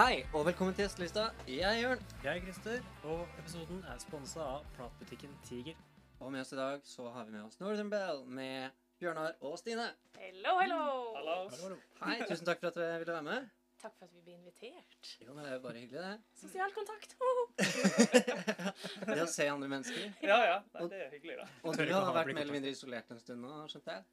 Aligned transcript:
Hei, 0.00 0.22
og 0.32 0.46
velkommen 0.46 0.72
til 0.72 0.86
Gjestelista. 0.86 1.26
Jeg 1.48 1.60
er 1.60 1.80
Jørn. 1.82 2.04
Jeg 2.24 2.36
er 2.38 2.40
Christer, 2.40 2.84
og 3.04 3.26
episoden 3.38 3.82
er 3.84 3.98
sponsa 4.00 4.40
av 4.40 4.62
platbutikken 4.72 5.34
Tiger. 5.44 5.76
Og 6.24 6.30
med 6.32 6.40
oss 6.40 6.54
i 6.54 6.56
dag 6.56 6.86
så 6.88 7.10
har 7.12 7.26
vi 7.26 7.34
med 7.34 7.42
oss 7.42 7.58
Northern 7.60 7.90
Bell 7.92 8.22
med 8.24 8.78
Bjørnar 9.02 9.36
og 9.44 9.58
Stine. 9.60 9.90
Hello, 10.16 10.54
hello! 10.62 10.78
Hallo, 11.18 11.34
hallo. 11.52 11.76
Hei, 12.00 12.16
tusen 12.22 12.48
takk 12.48 12.62
for 12.62 12.70
at 12.70 12.78
dere 12.80 13.02
ville 13.02 13.18
være 13.18 13.26
med. 13.28 13.50
Takk 13.82 13.98
for 13.98 14.08
at 14.08 14.14
vi 14.16 14.24
ble 14.24 14.38
invitert. 14.38 15.12
Jo, 15.20 15.36
det 15.36 15.44
er 15.50 15.52
jo 15.58 15.60
bare 15.66 15.82
hyggelig, 15.82 16.06
det. 16.06 16.16
Sosial 16.46 16.72
kontakt. 16.78 17.12
Det 19.12 19.20
å 19.26 19.28
se 19.34 19.50
andre 19.52 19.68
mennesker. 19.74 20.08
Ja, 20.24 20.40
ja. 20.48 20.56
Nei, 20.78 20.88
det 20.94 21.02
er 21.10 21.12
hyggelig, 21.18 21.36
da. 21.42 21.50
Og 21.60 21.76
du 21.76 21.92
har 21.92 22.08
vært 22.16 22.32
mer 22.32 22.46
eller 22.46 22.56
mindre 22.56 22.72
isolert 22.72 23.12
en 23.12 23.20
stund 23.20 23.44
nå, 23.44 23.52
skjønte 23.68 24.00
jeg. 24.00 24.08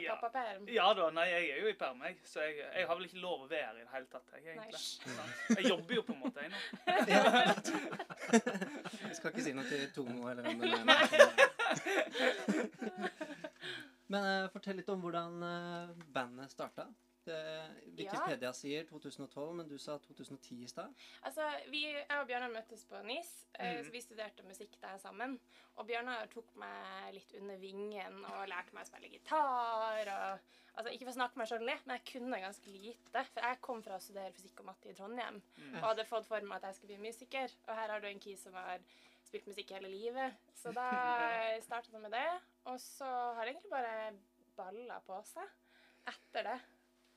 Ja. 0.00 0.14
Pappaperm. 0.16 0.64
Ja 0.72 0.88
da, 0.96 1.10
nei, 1.14 1.26
jeg 1.30 1.50
er 1.52 1.58
jo 1.62 1.68
i 1.72 1.76
perm, 1.78 2.02
jeg. 2.06 2.16
Så 2.28 2.40
jeg, 2.44 2.56
jeg 2.62 2.86
har 2.88 2.94
vel 2.98 3.06
ikke 3.08 3.22
lov 3.22 3.44
å 3.44 3.48
være 3.50 3.74
i 3.76 3.82
det 3.82 3.92
hele 3.92 4.08
tatt, 4.12 4.26
jeg, 4.36 4.42
egentlig. 4.54 4.82
Nei. 5.18 5.26
Jeg 5.58 5.64
jobber 5.70 5.94
jo 5.98 6.02
på 6.08 6.12
en 6.16 6.20
måte, 6.22 6.38
jeg 6.42 6.50
nå. 6.52 6.58
Jeg 9.02 9.16
skal 9.18 9.28
ikke 9.32 9.44
si 9.44 9.52
noe 9.52 9.66
til 9.68 9.82
Tomo 9.92 10.28
eller 10.30 10.42
hvem 10.46 10.58
det 10.62 10.66
er. 10.72 10.78
Men 14.12 14.20
eh, 14.28 14.46
fortell 14.52 14.76
litt 14.80 14.88
om 14.92 15.00
hvordan 15.04 15.42
eh, 15.46 15.88
bandet 16.14 16.52
starta. 16.52 16.84
Det, 17.24 17.36
Wikipedia 17.98 18.50
sier 18.52 18.84
2012, 18.88 19.52
men 19.54 19.68
du 19.70 19.76
sa 19.78 19.94
2010 20.02 20.56
i 20.64 20.66
stad. 20.70 20.94
Altså, 21.22 21.44
vi, 21.70 21.82
jeg 21.92 22.18
og 22.18 22.26
Bjørnar 22.26 22.50
møttes 22.50 22.82
på 22.90 22.98
NIS, 23.06 23.30
eh, 23.58 23.76
Mhm. 23.76 23.84
så 23.86 23.90
vi 23.94 24.00
studerte 24.00 24.42
musikk 24.42 24.74
der 24.80 24.98
sammen. 24.98 25.38
Og 25.76 25.86
Bjørnar 25.86 26.26
tok 26.32 26.50
meg 26.56 27.14
litt 27.14 27.32
under 27.38 27.56
vingen 27.62 28.24
og 28.24 28.48
lærte 28.48 28.74
meg 28.74 28.82
å 28.84 28.90
spille 28.90 29.08
gitar. 29.08 30.10
Og, 30.16 30.40
altså, 30.76 30.90
ikke 30.92 31.04
for 31.06 31.12
å 31.12 31.18
snakke 31.20 31.36
meg 31.36 31.48
sjøl 31.48 31.64
ned, 31.64 31.78
men 31.86 31.98
jeg 32.00 32.12
kunne 32.12 32.40
ganske 32.42 32.66
lite. 32.74 33.24
For 33.32 33.40
jeg 33.40 33.60
kom 33.60 33.82
fra 33.82 33.96
å 33.96 34.02
studere 34.02 34.32
fysikk 34.32 34.58
og 34.60 34.66
matte 34.66 34.90
i 34.90 34.94
Trondheim 34.94 35.40
Mm. 35.58 35.76
og 35.76 35.82
hadde 35.92 36.04
fått 36.10 36.26
for 36.26 36.40
meg 36.40 36.56
at 36.56 36.62
jeg 36.72 36.74
skulle 36.74 36.96
bli 36.98 37.08
musiker. 37.08 37.48
Og 37.68 37.74
her 37.76 37.88
har 37.88 38.00
du 38.00 38.06
en 38.08 38.18
kis 38.20 38.42
som 38.42 38.52
har 38.54 38.78
spilt 39.24 39.46
musikk 39.46 39.70
hele 39.70 39.88
livet. 39.88 40.34
Så 40.54 40.74
da 40.74 40.90
startet 41.62 41.92
jeg 41.92 42.00
med 42.02 42.10
det. 42.10 42.40
Og 42.66 42.80
så 42.80 43.04
har 43.06 43.44
det 43.44 43.54
egentlig 43.54 43.70
bare 43.70 44.12
balla 44.56 45.00
på 45.06 45.22
seg 45.24 45.48
etter 46.08 46.42
det. 46.50 46.60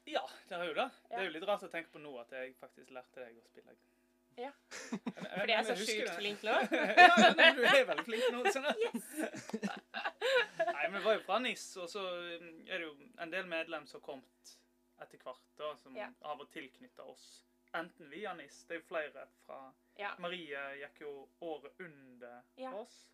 Ja, 0.06 0.22
det 0.50 0.56
har 0.60 0.66
jo 0.70 0.74
det. 0.78 0.90
Det 1.10 1.18
er 1.20 1.24
jo 1.28 1.34
litt 1.34 1.46
rart 1.50 1.64
å 1.66 1.70
tenke 1.72 1.90
på 1.94 2.00
nå 2.04 2.12
at 2.22 2.32
jeg 2.36 2.54
faktisk 2.60 2.92
lærte 2.94 3.24
deg 3.26 3.38
å 3.40 3.46
spille. 3.48 3.74
Ja. 4.38 4.52
Fordi 4.92 5.54
jeg 5.54 5.60
er 5.62 5.68
så 5.70 5.76
sjukt 5.80 6.12
flink 6.18 6.42
nå. 6.44 6.56
ja, 7.00 7.32
men 7.38 7.56
du 7.56 7.64
er 7.70 7.86
veldig 7.88 8.04
flink 8.06 8.26
nå. 8.36 8.42
Sånn. 8.52 8.68
Nei, 10.60 10.90
men 10.90 10.98
vi 11.00 11.04
var 11.06 11.16
jo 11.18 11.24
fra 11.26 11.40
NIS, 11.40 11.64
og 11.82 11.90
så 11.92 12.04
mm, 12.42 12.52
er 12.68 12.82
det 12.82 12.90
jo 12.90 12.94
en 13.24 13.32
del 13.34 13.48
medlem 13.50 13.88
som 13.88 14.02
har 14.02 14.06
kommet 14.10 14.54
etter 15.04 15.24
hvert, 15.24 15.48
da, 15.60 15.72
som 15.82 15.96
Ja. 15.98 16.10
har 16.28 16.38
vært 16.40 16.54
tilknytta 16.56 17.08
oss. 17.12 17.26
Enten 17.76 18.10
via 18.12 18.34
NIS, 18.38 18.62
det 18.68 18.78
er 18.78 18.82
jo 18.84 18.88
flere 18.92 19.26
fra 19.46 19.60
Ja. 20.00 20.14
Marie 20.24 20.62
gikk 20.84 21.02
jo 21.06 21.14
året 21.48 21.80
under 21.84 22.42
Ja. 22.60 22.72
oss. 22.76 23.06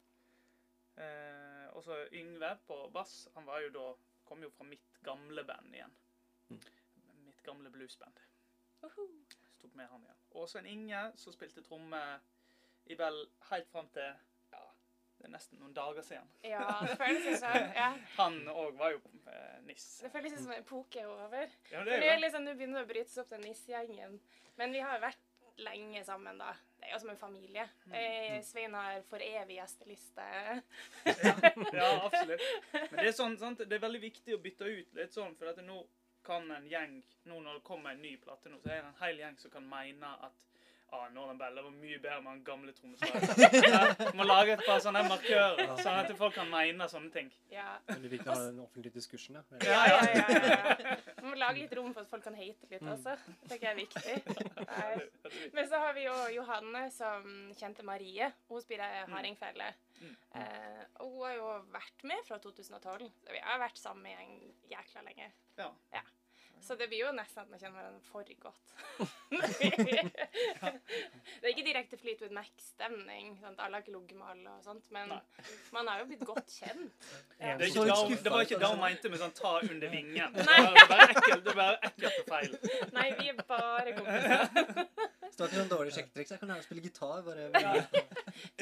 Eh, 0.97 1.67
og 1.73 1.83
så 1.85 2.01
Yngve 2.11 2.55
på 2.67 2.81
bass, 2.93 3.27
han 3.35 3.45
var 3.45 3.61
jo 3.63 3.69
da, 3.77 3.87
kom 4.27 4.41
jo 4.43 4.49
fra 4.57 4.65
mitt 4.67 4.99
gamle 5.05 5.43
band 5.47 5.73
igjen. 5.75 5.93
Mitt 7.41 7.47
gamle 7.47 7.69
bluesband. 7.69 8.19
Uhu. 8.81 9.07
Så 9.49 9.61
tok 9.61 9.73
med 9.73 9.87
han 9.89 10.03
igjen. 10.05 10.17
Og 10.37 10.49
Svein 10.49 10.65
Inge 10.69 10.99
som 11.17 11.33
spilte 11.33 11.63
tromme 11.65 12.01
i 12.85 12.97
vel 12.97 13.15
helt 13.49 13.69
fram 13.71 13.87
til 13.95 14.11
ja, 14.51 14.59
det 15.17 15.25
er 15.25 15.31
nesten 15.33 15.57
noen 15.57 15.71
dager 15.73 16.05
siden. 16.05 16.27
Ja, 16.45 16.67
det 16.85 16.99
føles 16.99 17.25
jo 17.31 17.39
sånn. 17.41 17.71
Ja. 17.79 17.87
Han 18.19 18.37
òg 18.51 18.77
var 18.77 18.93
jo 18.93 18.99
eh, 19.25 19.55
niss. 19.65 19.87
Det 20.03 20.11
føles 20.13 20.35
som 20.37 20.53
en 20.53 20.61
epoke 20.61 21.01
er 21.01 21.09
over. 21.09 21.55
Ja, 21.71 21.81
det 21.87 21.95
er 21.97 22.11
jo 22.11 22.19
liksom, 22.21 22.45
nå 22.45 22.53
begynner 22.59 22.83
det 22.83 22.85
å 22.85 22.89
brytes 22.91 23.17
opp 23.23 23.33
den 23.33 23.41
nissegjengen. 23.47 24.19
Men 24.61 24.75
vi 24.77 24.83
har 24.85 24.99
jo 24.99 25.03
vært 25.07 25.25
lenge 25.65 26.03
sammen, 26.05 26.37
da. 26.43 26.51
Det 26.77 26.91
er 26.91 26.93
jo 26.93 26.99
som 27.01 27.13
en 27.15 27.21
familie. 27.23 27.65
Mm. 27.87 27.95
Eh, 28.03 28.35
Svein 28.45 28.77
har 28.77 29.01
for 29.09 29.25
evig 29.25 29.57
gjesteliste. 29.57 30.27
Ja, 31.09 31.33
ja, 31.73 31.89
absolutt. 32.05 32.45
Men 32.91 33.01
det 33.01 33.09
er, 33.09 33.17
sånn, 33.17 33.39
sant? 33.41 33.65
det 33.65 33.79
er 33.79 33.83
veldig 33.87 34.03
viktig 34.05 34.37
å 34.37 34.43
bytte 34.45 34.69
ut 34.69 35.01
litt 35.01 35.17
sånn, 35.17 35.33
for 35.41 35.49
at 35.49 35.65
nå 35.65 35.81
kan 36.25 36.51
en 36.51 36.67
gjeng 36.69 37.01
Nå 37.29 37.39
når 37.39 37.59
det 37.59 37.63
kommer 37.67 37.93
en 37.93 38.01
ny 38.01 38.15
plate, 38.17 38.49
nå, 38.49 38.59
så 38.61 38.71
er 38.71 38.81
det 38.81 38.89
en 38.89 39.01
hel 39.03 39.19
gjeng 39.21 39.37
som 39.37 39.53
kan 39.53 39.67
mene 39.69 40.09
at 40.25 40.39
ah, 40.91 41.07
Northern 41.15 41.37
Bell 41.39 41.55
det 41.55 41.63
var 41.65 41.73
mye 41.75 41.99
bedre 42.03 42.21
med 42.25 42.31
den 42.31 42.43
gamle 42.45 42.73
trommeslageren. 42.77 44.15
Må 44.19 44.27
lage 44.27 44.55
et 44.55 44.63
par 44.65 44.81
sånne 44.83 45.03
markører, 45.07 45.73
sånn 45.81 45.99
at 46.01 46.13
folk 46.19 46.35
kan 46.37 46.49
mene 46.51 46.87
sånne 46.91 47.11
ting. 47.13 47.31
Ja. 47.53 47.67
Veldig 47.89 48.11
viktig 48.15 48.31
å 48.31 48.35
ha 48.35 48.47
den 48.47 48.61
offentlige 48.63 48.95
diskursen, 48.97 49.39
ja. 49.39 49.43
Ja, 49.65 49.81
ja, 49.91 49.99
ja, 50.11 50.41
ja. 50.51 50.97
Man 51.21 51.31
må 51.31 51.37
lage 51.39 51.63
litt 51.63 51.75
rom 51.77 51.93
for 51.95 52.03
at 52.03 52.11
folk 52.11 52.25
kan 52.27 52.37
hate 52.37 52.71
litt 52.71 52.83
også. 52.83 53.15
Det 53.43 53.53
tenker 53.53 53.69
jeg 53.69 53.73
er 53.73 53.79
viktig. 53.81 54.15
Nei. 54.71 55.39
Men 55.55 55.69
så 55.71 55.83
har 55.85 55.95
vi 55.97 56.07
jo 56.07 56.17
Johanne 56.37 56.87
som 56.95 57.29
kjente 57.57 57.85
Marie. 57.87 58.31
Hun 58.49 58.63
spiller 58.63 59.03
hardingfele. 59.11 59.71
Mm. 60.01 60.15
Eh, 60.41 60.81
og 61.03 61.13
hun 61.13 61.27
har 61.27 61.37
jo 61.37 61.51
vært 61.75 62.07
med 62.09 62.25
fra 62.27 62.39
2012. 62.41 63.11
Så 63.21 63.35
vi 63.35 63.43
har 63.45 63.61
vært 63.61 63.79
sammen 63.79 64.09
med 64.09 64.25
en 64.25 64.57
jækla 64.71 65.05
lenge. 65.07 65.29
Ja. 65.59 65.69
Så 66.61 66.75
det 66.77 66.85
blir 66.91 66.99
jo 67.05 67.11
nesten 67.15 67.41
at 67.41 67.49
man 67.49 67.59
kjenner 67.59 67.77
hverandre 67.79 68.01
for 68.05 68.21
godt. 68.41 68.67
det 71.41 71.41
er 71.41 71.51
ikke 71.51 71.65
direkte 71.65 71.97
Fleetwood 71.97 72.31
Mac-stemning. 72.37 73.45
Alle 73.49 73.73
har 73.73 73.81
ikke 73.81 73.95
ligget 73.95 74.17
med 74.19 74.27
alle 74.29 74.49
og 74.53 74.63
sånt, 74.65 74.85
men 74.93 75.07
Nei. 75.09 75.19
man 75.73 75.87
har 75.89 75.95
jo 76.03 76.07
blitt 76.11 76.25
godt 76.27 76.49
kjent. 76.53 76.93
Ja. 77.39 77.55
Det, 77.57 77.59
er 77.65 77.65
ikke 77.71 77.85
da, 77.89 77.95
det 78.13 78.31
var 78.35 78.41
ikke 78.45 78.59
det 78.61 78.69
hun 78.73 78.81
mente 78.83 79.07
med 79.09 79.19
sånn 79.23 79.35
'ta 79.39 79.51
under 79.65 79.87
vingen'. 79.95 80.31
Det 80.37 80.43
Nei. 80.45 80.59
var 80.61 80.71
det 80.77 80.81
var 80.81 80.87
bare 80.93 81.05
ekkelt, 81.15 81.43
det 81.45 81.55
var 81.57 81.73
ekkelt 81.89 82.17
og 82.21 82.25
feil. 82.33 82.51
Nei, 82.97 83.07
vi 83.19 83.25
er 83.33 83.37
bare 83.49 83.89
kompiser. 83.97 84.41
Starter 85.35 85.55
sånn 85.57 85.71
dårlig 85.71 85.91
sjekketriks. 85.95 86.31
Jeg 86.35 86.39
kan 86.41 86.49
lære 86.51 86.61
å 86.61 86.67
spille 86.67 86.83
gitar. 86.85 87.19
bare... 87.25 87.41
Ja, 87.55 87.59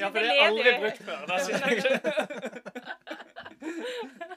ja 0.00 0.06
for 0.08 0.18
det 0.20 0.28
har 0.30 0.36
er 0.36 0.42
aldri 0.48 0.70
brukt 0.84 1.02
før. 1.04 1.20
Jeg 1.28 1.40
Men 3.60 4.29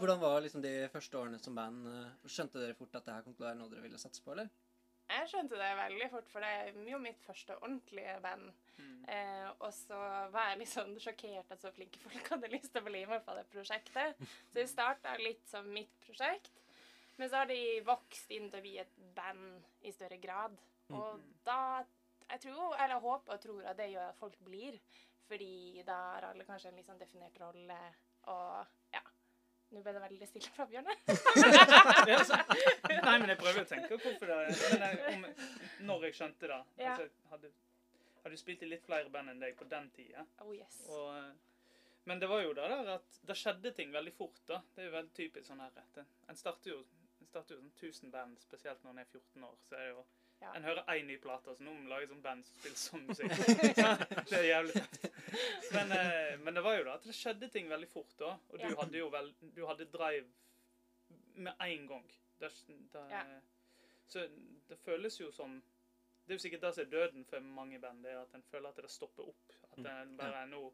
hvordan 0.00 0.20
var 0.20 0.40
liksom 0.44 0.62
de 0.64 0.74
første 0.92 1.18
årene 1.18 1.40
som 1.42 1.56
band? 1.56 1.88
Skjønte 2.26 2.60
dere 2.62 2.76
fort 2.78 2.94
at 2.98 3.06
det 3.06 3.16
her 3.16 3.26
kom 3.26 3.34
til 3.34 3.46
å 3.46 3.48
være 3.50 3.58
noe 3.60 3.72
dere 3.72 3.84
ville 3.84 4.00
satse 4.00 4.22
på, 4.24 4.34
eller? 4.34 4.50
Jeg 5.04 5.28
skjønte 5.28 5.58
det 5.60 5.70
veldig 5.76 6.06
fort, 6.10 6.28
for 6.32 6.44
det 6.44 6.50
er 6.50 6.76
jo 6.88 6.98
mitt 7.02 7.20
første 7.26 7.56
ordentlige 7.60 8.14
band. 8.24 8.46
Mm. 8.78 9.00
Eh, 9.12 9.48
og 9.58 9.70
så 9.76 9.98
var 10.32 10.50
jeg 10.50 10.60
litt 10.62 10.72
sånn 10.72 10.94
sjokkert 11.02 11.52
at 11.52 11.64
så 11.64 11.72
flinke 11.76 12.00
folk 12.06 12.30
hadde 12.32 12.52
lyst 12.54 12.72
til 12.72 12.80
å 12.80 12.88
bli 12.88 13.02
med 13.10 13.24
på 13.26 13.34
det 13.36 13.44
prosjektet. 13.52 14.22
Så 14.24 14.56
det 14.56 14.68
starta 14.72 15.16
litt 15.20 15.44
som 15.50 15.68
mitt 15.76 15.92
prosjekt, 16.06 16.62
men 17.18 17.28
så 17.28 17.42
har 17.42 17.50
de 17.50 17.60
vokst 17.86 18.32
inn 18.34 18.48
til 18.48 18.62
å 18.62 18.64
bli 18.64 18.78
et 18.82 18.96
band 19.16 19.84
i 19.84 19.92
større 19.94 20.18
grad. 20.22 20.56
Og 20.94 21.20
da 21.46 21.84
Jeg 22.24 22.40
tror, 22.40 22.72
eller 22.80 23.02
håper 23.04 23.34
og 23.34 23.40
tror 23.40 23.66
at 23.68 23.76
det 23.76 23.90
gjør 23.92 24.06
at 24.08 24.16
folk 24.16 24.38
blir, 24.46 24.78
fordi 25.28 25.82
da 25.84 25.96
har 26.14 26.24
alle 26.30 26.46
kanskje 26.48 26.70
en 26.70 26.78
litt 26.80 26.86
sånn 26.88 27.02
definert 27.02 27.36
rolle, 27.42 27.76
og. 28.32 28.72
Nå 29.74 29.82
ble 29.82 29.94
det 29.96 30.02
veldig 30.04 30.26
stille 30.30 30.50
fra 30.54 30.66
Bjørne. 30.70 30.94
Nei, 33.06 33.14
men 33.18 33.32
jeg 33.32 33.38
prøver 33.40 33.64
å 33.64 33.68
tenke 33.68 33.98
hvorfor 33.98 34.30
det 34.30 34.36
men 34.44 34.84
jeg, 34.84 35.00
om, 35.10 35.24
Når 35.88 36.06
jeg 36.08 36.18
skjønte 36.20 36.50
det. 36.52 36.58
Ja. 36.78 36.92
Altså, 36.92 37.08
hadde, 37.32 37.50
hadde 38.26 38.38
spilt 38.38 38.62
i 38.62 38.70
litt 38.70 38.86
flere 38.86 39.10
band 39.14 39.34
enn 39.34 39.42
deg 39.42 39.56
på 39.58 39.66
den 39.70 39.88
tida. 39.96 40.22
Oh 40.44 40.52
yes. 40.54 40.78
Og, 40.94 41.08
eh, 41.16 41.32
men 42.06 42.20
det 42.22 42.28
var 42.30 42.44
jo 42.44 42.52
det 42.54 42.68
der 42.70 42.92
at 42.98 43.18
det 43.26 43.36
skjedde 43.40 43.72
ting 43.74 43.90
veldig 43.94 44.14
fort. 44.14 44.38
da. 44.46 44.60
Det 44.74 44.84
er 44.84 44.90
jo 44.92 44.96
veldig 44.98 45.16
typisk 45.18 45.50
sånn 45.50 45.64
her. 45.64 45.82
En 45.96 46.06
en 46.30 46.38
starter 46.38 46.74
jo 46.76 46.84
en 47.24 47.30
starter 47.30 47.56
jo 47.56 47.62
sånn 47.62 47.72
1000 47.80 48.12
band, 48.12 48.38
spesielt 48.42 48.82
når 48.84 48.94
en 48.94 49.02
er 49.02 49.10
14 49.10 49.48
år. 49.48 49.58
så 49.64 49.74
er 49.78 49.86
det 49.88 49.92
jo 49.94 50.04
Ja. 50.40 50.52
En 50.54 50.64
hører 50.64 50.84
én 50.92 51.06
ny 51.08 51.16
plate, 51.18 51.54
så 51.56 51.62
nå 51.64 51.72
må 51.72 51.82
vi 51.84 51.88
lage 51.88 52.08
sånn 52.10 52.22
band 52.22 52.44
som 52.44 52.56
spiller 52.58 52.76
sånn 52.76 53.06
musikk. 53.08 53.30
det 54.30 54.38
er 54.38 54.48
jævlig 54.50 54.74
tøft. 54.74 55.06
Men, 55.72 55.92
eh, 55.96 56.34
men 56.44 56.54
det 56.58 56.62
var 56.66 56.76
jo 56.78 56.84
da 56.84 56.94
at 56.98 57.06
det 57.08 57.14
skjedde 57.16 57.48
ting 57.54 57.68
veldig 57.70 57.88
fort 57.88 58.12
da. 58.20 58.34
Og 58.50 58.58
du 58.58 58.66
Ja. 58.66 58.74
hadde 58.82 58.98
jo 58.98 59.08
vel 59.14 59.32
Du 59.56 59.64
hadde 59.66 59.86
drive 59.92 60.26
med 61.34 61.54
en 61.60 61.86
gang. 61.88 62.04
Det, 62.40 62.50
det, 62.92 63.04
Ja. 63.10 63.24
Så 64.06 64.26
det 64.68 64.78
føles 64.84 65.16
jo 65.20 65.30
som 65.32 65.62
Det 66.26 66.32
er 66.34 66.36
jo 66.38 66.42
sikkert 66.44 66.60
det 66.60 66.74
som 66.74 66.84
er 66.84 66.90
døden 66.90 67.24
for 67.28 67.40
mange 67.40 67.78
band, 67.80 68.02
det 68.04 68.12
er 68.12 68.20
at 68.22 68.34
en 68.34 68.42
føler 68.42 68.68
at 68.68 68.76
det 68.76 68.90
stopper 68.90 69.26
opp. 69.28 69.52
At 69.72 69.76
det 69.84 70.16
bare 70.18 70.42
er 70.42 70.46
nå 70.46 70.72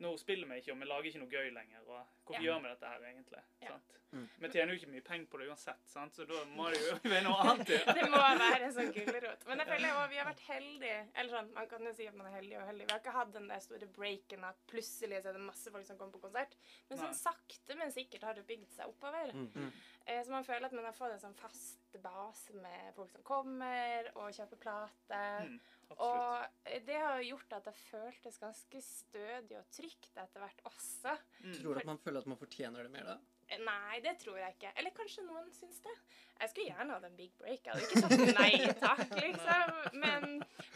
nå 0.00 0.14
spiller 0.16 0.46
vi 0.48 0.56
ikke, 0.62 0.72
og 0.72 0.78
vi 0.80 0.86
lager 0.88 1.04
ikke 1.10 1.18
noe 1.20 1.28
gøy 1.30 1.50
lenger. 1.52 1.80
og 1.86 2.06
Hvorfor 2.24 2.42
Ja. 2.42 2.46
gjør 2.54 2.62
vi 2.62 2.68
dette 2.68 2.86
her, 2.88 3.00
egentlig? 3.04 3.42
Ja. 3.60 3.68
Sant? 3.68 3.96
Mm. 4.12 4.26
Vi 4.42 4.48
tjener 4.50 4.74
jo 4.74 4.80
ikke 4.80 4.90
mye 4.90 5.04
penger 5.06 5.26
på 5.30 5.38
det 5.38 5.48
uansett, 5.52 5.82
sant? 5.86 6.16
så 6.16 6.24
da 6.26 6.40
må 6.56 6.66
det 6.72 6.80
jo 6.82 6.96
være 7.04 7.22
noe 7.26 7.44
annet. 7.44 7.72
Ja. 7.76 7.94
Det 8.00 8.06
må 8.10 8.18
være 8.18 8.66
en 8.66 8.74
sånn 8.74 8.90
gulrot. 8.94 9.44
Men 9.46 9.62
jeg 9.62 9.70
føler 9.70 9.92
også 9.92 10.10
vi 10.10 10.20
har 10.20 10.28
vært 10.30 10.42
heldige. 10.48 10.98
Eller 11.14 11.36
sånn, 11.36 11.50
Man 11.54 11.68
kan 11.70 11.86
jo 11.86 11.92
si 11.96 12.08
at 12.10 12.16
man 12.18 12.30
er 12.30 12.36
heldig 12.38 12.56
og 12.58 12.66
heldig. 12.70 12.86
Vi 12.88 12.94
har 12.94 13.02
ikke 13.02 13.16
hatt 13.16 13.34
den 13.36 13.50
der 13.52 13.62
store 13.64 13.90
breaken 13.98 14.46
at 14.50 14.64
plutselig 14.70 15.22
så 15.22 15.30
er 15.30 15.38
det 15.38 15.44
masse 15.44 15.74
folk 15.74 15.86
som 15.86 16.00
kommer 16.00 16.16
på 16.16 16.24
konsert. 16.26 16.56
Men 16.88 17.02
sånn 17.02 17.14
Nei. 17.14 17.20
sakte, 17.20 17.78
men 17.78 17.94
sikkert 17.94 18.26
har 18.26 18.38
det 18.38 18.46
bygd 18.50 18.72
seg 18.74 18.90
oppover. 18.90 19.34
Mm. 19.34 19.50
-hmm. 19.54 20.24
så 20.24 20.30
man 20.30 20.44
føler 20.44 20.66
at 20.66 20.72
man 20.72 20.84
har 20.84 20.96
fått 20.96 21.12
en 21.14 21.24
sånn 21.26 21.38
fast 21.38 21.80
base 21.98 22.54
med 22.54 22.94
folk 22.94 23.10
som 23.10 23.22
kommer 23.26 24.10
og 24.14 24.34
kjøper 24.34 24.56
plate. 24.56 25.22
Mm, 25.46 25.58
absolutt. 25.88 26.06
Og 26.06 26.70
eh, 26.70 26.82
det 26.86 26.98
har 26.98 27.22
gjort 27.26 27.52
at 27.58 27.64
det 27.64 27.74
føltes 27.74 28.38
ganske 28.38 28.82
stødig 28.84 29.58
og 29.58 29.66
trygt 29.74 30.16
etter 30.16 30.44
hvert 30.44 30.64
også. 30.70 31.16
Mm. 31.42 31.54
Tror 31.58 31.74
du 31.74 31.82
at 31.82 31.90
man 31.90 31.98
føler 31.98 32.20
at 32.20 32.30
man 32.30 32.40
fortjener 32.40 32.86
det 32.86 32.94
mer 32.94 33.14
da? 33.14 33.18
Nei, 33.58 33.98
det 34.04 34.12
tror 34.22 34.36
jeg 34.38 34.52
ikke. 34.54 34.70
Eller 34.78 34.90
kanskje 34.94 35.22
noen 35.26 35.48
syns 35.56 35.80
det. 35.84 35.94
Jeg 36.40 36.48
skulle 36.52 36.68
gjerne 36.70 36.94
hatt 36.96 37.06
en 37.08 37.16
big 37.18 37.32
break. 37.40 37.62
Jeg 37.66 37.72
hadde 37.72 37.86
ikke 37.88 38.02
sagt 38.04 38.20
nei 38.38 38.54
takk, 38.80 39.10
liksom. 39.24 39.66
Men, 40.00 40.22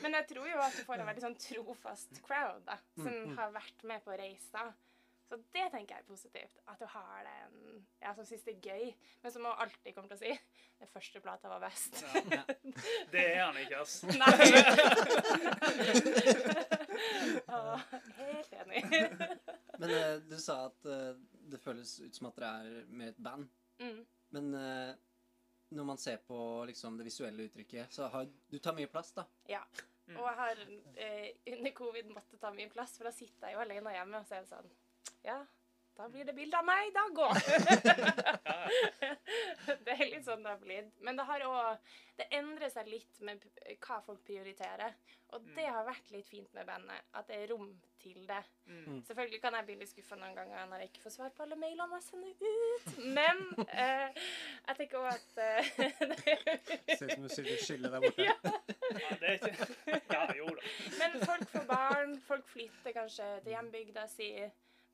men 0.03 0.11
jeg 0.19 0.25
tror 0.33 0.47
jo 0.51 0.59
at 0.65 0.75
du 0.77 0.83
får 0.89 0.99
en 1.01 1.09
veldig 1.13 1.25
sånn 1.29 1.39
trofast 1.47 2.13
crowd 2.27 2.63
da, 2.67 2.77
som 2.99 3.13
Mm, 3.15 3.25
mm. 3.31 3.37
har 3.39 3.49
vært 3.55 3.81
med 3.89 3.99
på 4.05 4.11
reisa. 4.19 4.63
Så 5.25 5.35
det 5.55 5.67
tenker 5.73 5.95
jeg 5.95 6.03
er 6.03 6.07
positivt. 6.09 6.57
At 6.69 6.79
du 6.83 6.87
har 6.93 7.19
den 7.25 7.53
ja, 8.03 8.11
som 8.15 8.25
syns 8.29 8.45
det 8.45 8.53
er 8.59 8.65
gøy. 8.75 8.85
Men 9.23 9.31
som 9.33 9.45
hun 9.49 9.61
alltid 9.65 9.95
kommer 9.97 10.09
til 10.13 10.19
å 10.19 10.21
si 10.21 10.33
den 10.83 10.89
første 10.93 11.19
plata 11.25 11.49
var 11.49 11.61
best. 11.65 11.93
Ja. 12.29 12.43
Det 13.15 13.25
er 13.31 13.41
han 13.47 13.57
ikke, 13.63 13.77
ass. 13.81 13.95
Nei. 14.21 14.35
Åh, 17.49 17.81
helt 18.19 18.53
enig. 18.53 18.85
Men 19.79 19.91
eh, 19.91 20.15
du 20.29 20.37
sa 20.41 20.67
at 20.69 20.87
eh, 20.87 21.04
det 21.55 21.63
føles 21.63 21.97
ut 22.03 22.19
som 22.19 22.29
at 22.31 22.39
dere 22.39 22.53
er 22.67 22.93
med 22.93 23.15
et 23.15 23.25
band. 23.25 23.49
Mm. 23.81 24.05
Men 24.37 24.55
eh, 24.59 24.95
når 25.75 25.89
man 25.89 25.99
ser 25.99 26.23
på 26.27 26.39
liksom, 26.69 26.99
det 26.99 27.09
visuelle 27.09 27.49
uttrykket, 27.49 27.93
så 27.95 28.09
har 28.13 28.29
du 28.51 28.59
tar 28.59 28.77
mye 28.77 28.91
plass, 28.91 29.13
da. 29.17 29.27
Mm. 30.07 30.17
Og 30.19 30.27
jeg 30.29 30.37
har 30.37 30.63
eh, 31.01 31.29
under 31.55 31.73
covid 31.77 32.11
måttet 32.13 32.41
ta 32.41 32.51
mye 32.53 32.71
plass, 32.73 32.99
for 32.99 33.09
da 33.09 33.15
sitter 33.15 33.49
jeg 33.49 33.57
jo 33.57 33.63
alene 33.65 33.95
hjemme 33.95 34.21
og 34.21 34.27
så 34.29 34.37
er 34.37 34.45
det 34.45 34.51
sånn 34.51 34.73
Ja, 35.25 35.39
da 35.97 36.09
blir 36.11 36.27
det 36.27 36.35
bilde 36.35 36.59
av 36.59 36.67
meg 36.67 36.89
i 36.89 36.95
dag 36.95 37.19
òg. 37.23 37.37
det 39.87 39.95
er 39.95 40.09
litt 40.11 40.27
sånn 40.27 40.43
det 40.43 40.51
har 40.51 40.63
blitt. 40.63 40.95
Men 41.07 41.19
det 41.19 41.27
har 41.29 41.45
òg 41.47 41.93
Det 42.19 42.29
endrer 42.31 42.71
seg 42.71 42.87
litt 42.87 43.21
med 43.27 43.43
hva 43.83 43.97
folk 44.07 44.21
prioriterer. 44.27 44.95
Og 45.35 45.43
det 45.57 45.65
har 45.67 45.83
vært 45.87 46.13
litt 46.15 46.29
fint 46.31 46.53
med 46.55 46.67
bandet. 46.69 47.07
At 47.19 47.27
det 47.27 47.41
er 47.43 47.49
rom 47.51 47.73
til 48.03 48.21
det. 48.29 48.43
Mm. 48.71 49.01
Selvfølgelig 49.07 49.41
kan 49.43 49.57
jeg 49.59 49.67
bli 49.67 49.77
litt 49.81 49.91
skuffa 49.91 50.19
noen 50.21 50.37
ganger 50.37 50.69
når 50.71 50.85
jeg 50.85 50.93
ikke 50.93 51.03
får 51.07 51.15
svar 51.17 51.33
på 51.35 51.43
alle 51.47 51.59
mailene 51.59 51.99
jeg 51.99 52.07
sender 52.07 52.35
ut. 52.39 52.91
Men 53.17 53.43
eh, 53.67 54.21
jeg 54.69 54.79
tenker 54.79 55.01
òg 55.01 55.09
at 55.11 55.43
eh, 55.43 55.73
Ser 56.99 57.09
ut 57.09 57.17
som 57.17 57.27
du 57.27 57.33
sitter 57.33 57.55
og 57.57 57.65
skylder 57.67 57.97
der 57.97 58.07
borte. 58.07 58.29
Ja. 58.31 59.01
Ja, 59.01 59.17
det 59.19 59.29
er 59.29 59.35
ikke 59.39 59.67
Ja, 60.15 60.25
jo 60.39 60.47
da. 60.55 60.69
Men 61.01 61.17
folk 61.25 61.49
får 61.51 61.65
barn, 61.71 62.15
folk 62.29 62.47
flytter 62.53 62.95
kanskje 62.95 63.31
til 63.43 63.57
hjembygda 63.57 64.07
si. 64.13 64.29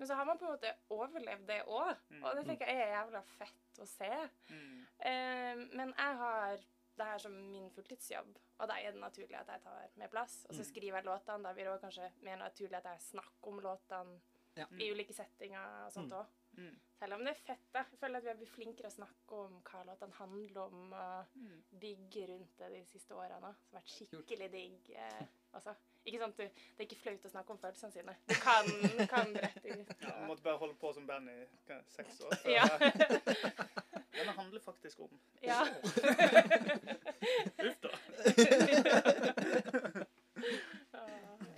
Men 0.00 0.08
så 0.08 0.17
har 0.17 0.25
man 0.25 0.38
på 0.41 0.47
en 0.49 0.55
måte 0.56 0.70
overlevd 0.97 1.47
det 1.50 1.58
òg. 1.69 1.91
Mm. 2.11 2.23
Og 2.25 2.37
det 2.38 2.44
tenker 2.49 2.70
jeg 2.70 2.81
er 2.87 2.94
jævla 2.94 3.20
fett 3.37 3.81
å 3.85 3.87
se. 3.87 4.08
Mm. 4.49 4.79
Uh, 5.05 5.64
men 5.76 5.93
jeg 5.93 6.17
har 6.23 6.56
det 7.00 7.06
her 7.06 7.19
som 7.23 7.32
min 7.52 7.69
fulltidsjobb, 7.73 8.32
og 8.61 8.69
da 8.69 8.75
er 8.81 8.93
det 8.93 9.00
naturlig 9.00 9.37
at 9.38 9.49
jeg 9.55 9.62
tar 9.64 9.93
mer 10.00 10.08
plass. 10.12 10.35
Og 10.49 10.55
så 10.56 10.61
Mm. 10.64 10.69
skriver 10.73 10.97
jeg 10.99 11.05
låtene. 11.06 11.43
Da 11.44 11.52
blir 11.52 11.64
det 11.64 11.73
også 11.73 11.87
kanskje 11.87 12.11
mer 12.23 12.37
naturlig 12.37 12.76
at 12.76 12.85
jeg 12.85 13.00
snakker 13.00 13.49
om 13.49 13.61
låtene 13.61 14.20
Ja. 14.56 14.67
i 14.79 14.91
ulike 14.93 15.14
settinger 15.14 15.85
og 15.87 15.93
sånt 15.93 16.08
Mm. 16.12 16.19
òg. 16.19 16.26
Mm. 16.58 16.81
Selv 16.99 17.12
om 17.14 17.20
det 17.25 17.29
er 17.31 17.41
fett. 17.46 17.73
da. 17.73 17.79
Jeg 17.91 17.99
føler 18.00 18.17
at 18.17 18.23
vi 18.23 18.29
har 18.29 18.37
blitt 18.37 18.49
flinkere 18.56 18.87
å 18.91 18.96
snakke 18.99 19.32
om 19.32 19.62
hva 19.62 19.85
låtene 19.87 20.12
handler 20.12 20.61
om, 20.67 20.93
og 20.93 21.26
Mm. 21.37 21.62
bygge 21.79 22.26
rundt 22.29 22.56
det 22.58 22.70
de 22.73 22.85
siste 22.85 23.12
årene. 23.14 23.41
òg, 23.49 23.55
Som 23.69 23.76
har 23.76 23.81
vært 23.81 24.08
skikkelig 24.08 24.50
digg. 24.53 24.91
Eh, 24.96 25.26
altså. 25.55 25.75
Ikke 26.06 26.19
sant, 26.19 26.37
du, 26.38 26.43
Det 26.43 26.79
er 26.79 26.87
ikke 26.87 26.97
flaut 27.02 27.25
å 27.26 27.31
snakke 27.31 27.50
om 27.55 27.58
følelsene 27.61 27.93
sine. 27.93 28.14
Du 28.29 28.35
kan, 28.41 28.64
kan 29.11 29.35
rett 29.37 29.64
ut. 29.67 29.91
Ja, 30.00 30.14
og- 30.14 30.29
måtte 30.31 30.43
bare 30.47 30.56
holde 30.62 30.75
på 30.81 30.93
som 30.97 31.06
band 31.06 31.29
i 31.29 31.35
hva, 31.69 31.81
seks 31.93 32.20
år. 32.25 32.31
Så 32.41 32.50
Ja. 32.50 32.64
denne 34.17 34.32
handler 34.37 34.61
faktisk 34.64 35.00
om 35.00 35.20
ja. 35.43 35.61
Uff 37.61 37.81
da. 37.85 37.91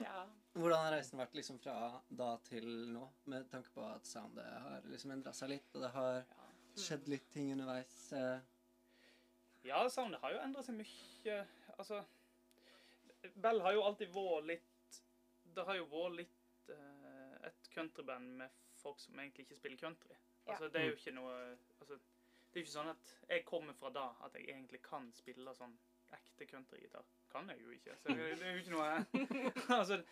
Ja. 0.02 0.26
Hvordan 0.52 0.78
har 0.84 0.92
reisen 0.96 1.18
vært 1.20 1.34
liksom 1.38 1.58
fra 1.62 1.74
da 2.10 2.32
til 2.46 2.66
nå, 2.92 3.06
med 3.30 3.46
tanke 3.50 3.70
på 3.74 3.84
at 3.86 4.06
soundet 4.06 4.44
har 4.66 4.82
liksom 4.90 5.14
endra 5.14 5.32
seg 5.34 5.48
litt, 5.54 5.68
og 5.74 5.80
det 5.86 5.90
har 5.94 6.24
skjedd 6.78 7.08
litt 7.08 7.28
ting 7.32 7.52
underveis? 7.54 7.94
eh. 8.12 8.40
Ja, 9.64 9.84
soundet 9.88 10.20
har 10.20 10.34
jo 10.34 10.42
endra 10.42 10.62
seg 10.66 10.74
mye. 10.80 11.38
Altså 11.78 12.02
Bell 13.34 13.60
har 13.60 13.76
jo 13.76 13.84
alltid 13.86 14.10
vært 14.14 14.48
litt 14.50 14.98
Det 15.56 15.64
har 15.68 15.78
jo 15.78 15.86
vært 15.90 16.18
litt 16.22 16.70
uh, 16.72 17.36
et 17.48 17.70
countryband 17.74 18.36
med 18.42 18.60
folk 18.82 19.00
som 19.00 19.18
egentlig 19.18 19.46
ikke 19.46 19.58
spiller 19.58 19.78
country. 19.78 20.16
Ja. 20.46 20.52
Altså, 20.54 20.68
det 20.68 20.80
er 20.80 20.88
jo 20.90 20.98
ikke 20.98 21.14
noe 21.14 21.34
altså, 21.80 21.98
Det 21.98 22.58
er 22.58 22.60
jo 22.60 22.66
ikke 22.66 22.74
sånn 22.74 22.92
at 22.92 23.12
jeg 23.28 23.44
kommer 23.48 23.76
fra 23.78 23.92
da 23.94 24.06
at 24.26 24.38
jeg 24.38 24.48
egentlig 24.50 24.82
kan 24.84 25.10
spille 25.14 25.54
sånn 25.56 25.74
ekte 26.12 26.46
countrygitar. 26.50 27.06
Kan 27.32 27.48
jeg 27.48 27.62
jo 27.62 27.70
ikke. 27.72 27.96
Så 28.02 28.12
det, 28.12 28.32
det 28.40 28.48
er 28.48 28.56
jo 28.56 28.64
ikke 28.64 28.74
noe 28.74 28.88
altså, 29.80 30.02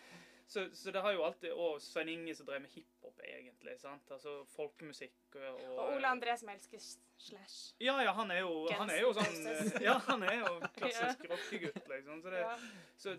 så, 0.50 0.64
så 0.74 0.90
det 0.94 1.00
har 1.04 1.12
jo 1.14 1.22
alltid 1.22 1.52
Og 1.54 1.76
Svein 1.82 2.08
Inge 2.10 2.34
som 2.34 2.46
drev 2.48 2.60
med 2.64 2.72
hiphop, 2.74 3.20
egentlig. 3.22 3.76
sant? 3.78 4.10
Altså 4.10 4.32
folkemusikk 4.56 5.36
og, 5.38 5.60
Og 5.76 5.92
Ole 5.94 6.08
André 6.10 6.34
som 6.40 6.50
elsker 6.50 6.82
Slash. 7.20 7.74
ja, 7.78 7.94
ja, 8.02 8.12
han 8.16 8.30
er 8.34 8.40
jo, 8.42 8.64
han 8.74 8.90
er 8.90 9.02
jo 9.04 9.12
sånn 9.14 9.38
Ja, 9.84 9.94
han 10.08 10.24
er 10.26 10.40
jo 10.40 10.50
klassisk 10.78 11.26
rockegutt, 11.30 11.86
liksom. 11.92 12.22
Så, 12.24 12.34
det, 12.34 12.42
Ja. 12.42 12.56
så, 12.96 13.14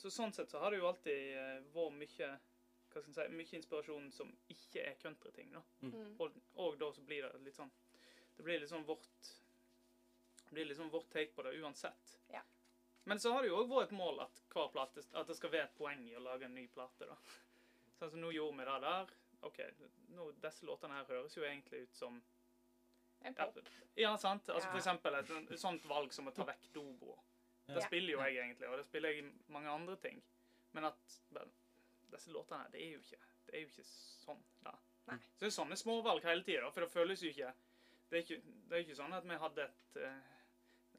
så 0.00 0.12
sånn 0.14 0.32
sett 0.36 0.52
så 0.54 0.62
har 0.62 0.70
det 0.72 0.78
jo 0.80 0.88
alltid 0.92 1.34
eh, 1.40 1.58
vært 1.74 1.98
mye 1.98 2.30
hva 2.90 3.00
skal 3.04 3.12
jeg 3.14 3.16
si, 3.30 3.36
mye 3.38 3.58
inspirasjon 3.60 4.08
som 4.14 4.30
ikke 4.50 4.82
er 4.82 4.96
countryting. 5.02 5.52
da. 5.54 5.60
Mm. 5.86 6.16
Og, 6.18 6.38
og 6.58 6.78
da 6.80 6.88
så 6.96 7.04
blir 7.06 7.22
det 7.26 7.42
litt 7.44 7.54
sånn 7.58 7.70
Det 8.36 8.42
blir 8.46 8.58
litt 8.62 8.70
sånn 8.72 8.86
vårt 8.88 9.28
det 10.50 10.54
blir 10.56 10.66
liksom 10.66 10.88
vårt 10.90 11.06
take 11.12 11.30
på 11.36 11.42
det 11.46 11.52
uansett. 11.62 12.16
Ja. 12.32 12.40
Men 13.04 13.18
så 13.20 13.32
har 13.32 13.42
det 13.42 13.48
jo 13.48 13.56
òg 13.62 13.68
vært 13.70 13.88
et 13.90 13.96
mål 13.96 14.20
at 14.26 14.42
hver 14.52 14.68
plate, 14.74 15.02
at 15.14 15.26
det 15.26 15.36
skal 15.36 15.50
være 15.50 15.64
et 15.70 15.76
poeng 15.78 16.02
i 16.08 16.14
å 16.16 16.20
lage 16.24 16.44
en 16.44 16.54
ny 16.54 16.66
plate. 16.68 17.06
da. 17.08 17.16
Sånn 17.98 18.10
som 18.10 18.20
nå 18.20 18.30
gjorde 18.32 18.58
vi 18.58 18.64
det 18.68 18.80
der. 18.84 19.14
OK, 19.48 19.58
nå, 20.16 20.26
disse 20.42 20.66
låtene 20.68 20.98
her 20.98 21.04
høres 21.08 21.36
jo 21.36 21.42
egentlig 21.48 21.82
ut 21.86 21.94
som 21.96 22.20
En 23.24 23.34
pop. 23.34 23.58
ja, 23.96 24.16
sant. 24.16 24.48
Altså 24.48 24.68
Ja. 24.68 24.72
For 24.72 24.78
eksempel 24.78 25.14
et, 25.18 25.30
et 25.52 25.60
sånt 25.60 25.84
valg 25.88 26.12
som 26.12 26.28
å 26.28 26.32
ta 26.34 26.44
vekk 26.44 26.70
Dobro. 26.72 27.18
Det 27.66 27.76
Ja. 27.76 27.86
spiller 27.86 28.12
jo 28.12 28.18
jeg 28.24 28.36
egentlig, 28.36 28.68
og 28.68 28.76
det 28.76 28.84
spiller 28.86 29.08
jeg 29.12 29.24
i 29.24 29.32
mange 29.52 29.68
andre 29.68 29.96
ting. 29.96 30.22
Men 30.72 30.84
at 30.84 31.18
vel, 31.30 31.50
disse 32.10 32.30
låtene 32.32 32.62
her, 32.62 32.68
det 32.72 32.80
er 32.82 32.92
jo 32.92 32.98
ikke, 33.00 33.18
det 33.46 33.54
er 33.54 33.60
jo 33.60 33.66
ikke 33.66 33.84
sånn, 33.86 34.42
da. 34.64 34.72
Nei. 35.06 35.16
Så 35.16 35.40
det 35.40 35.46
er 35.46 35.56
sånne 35.64 35.76
småvalg 35.76 36.22
hele 36.24 36.42
tida, 36.44 36.70
for 36.70 36.80
det 36.80 36.90
føles 36.90 37.20
jo 37.22 37.28
ikke 37.28 37.52
Det 38.10 38.18
er 38.18 38.22
ikke, 38.24 38.42
det 38.68 38.76
er 38.76 38.82
ikke 38.84 38.96
sånn 38.96 39.12
at 39.14 39.24
vi 39.24 39.36
hadde 39.38 39.62
et 39.62 39.96
eh, 40.02 40.22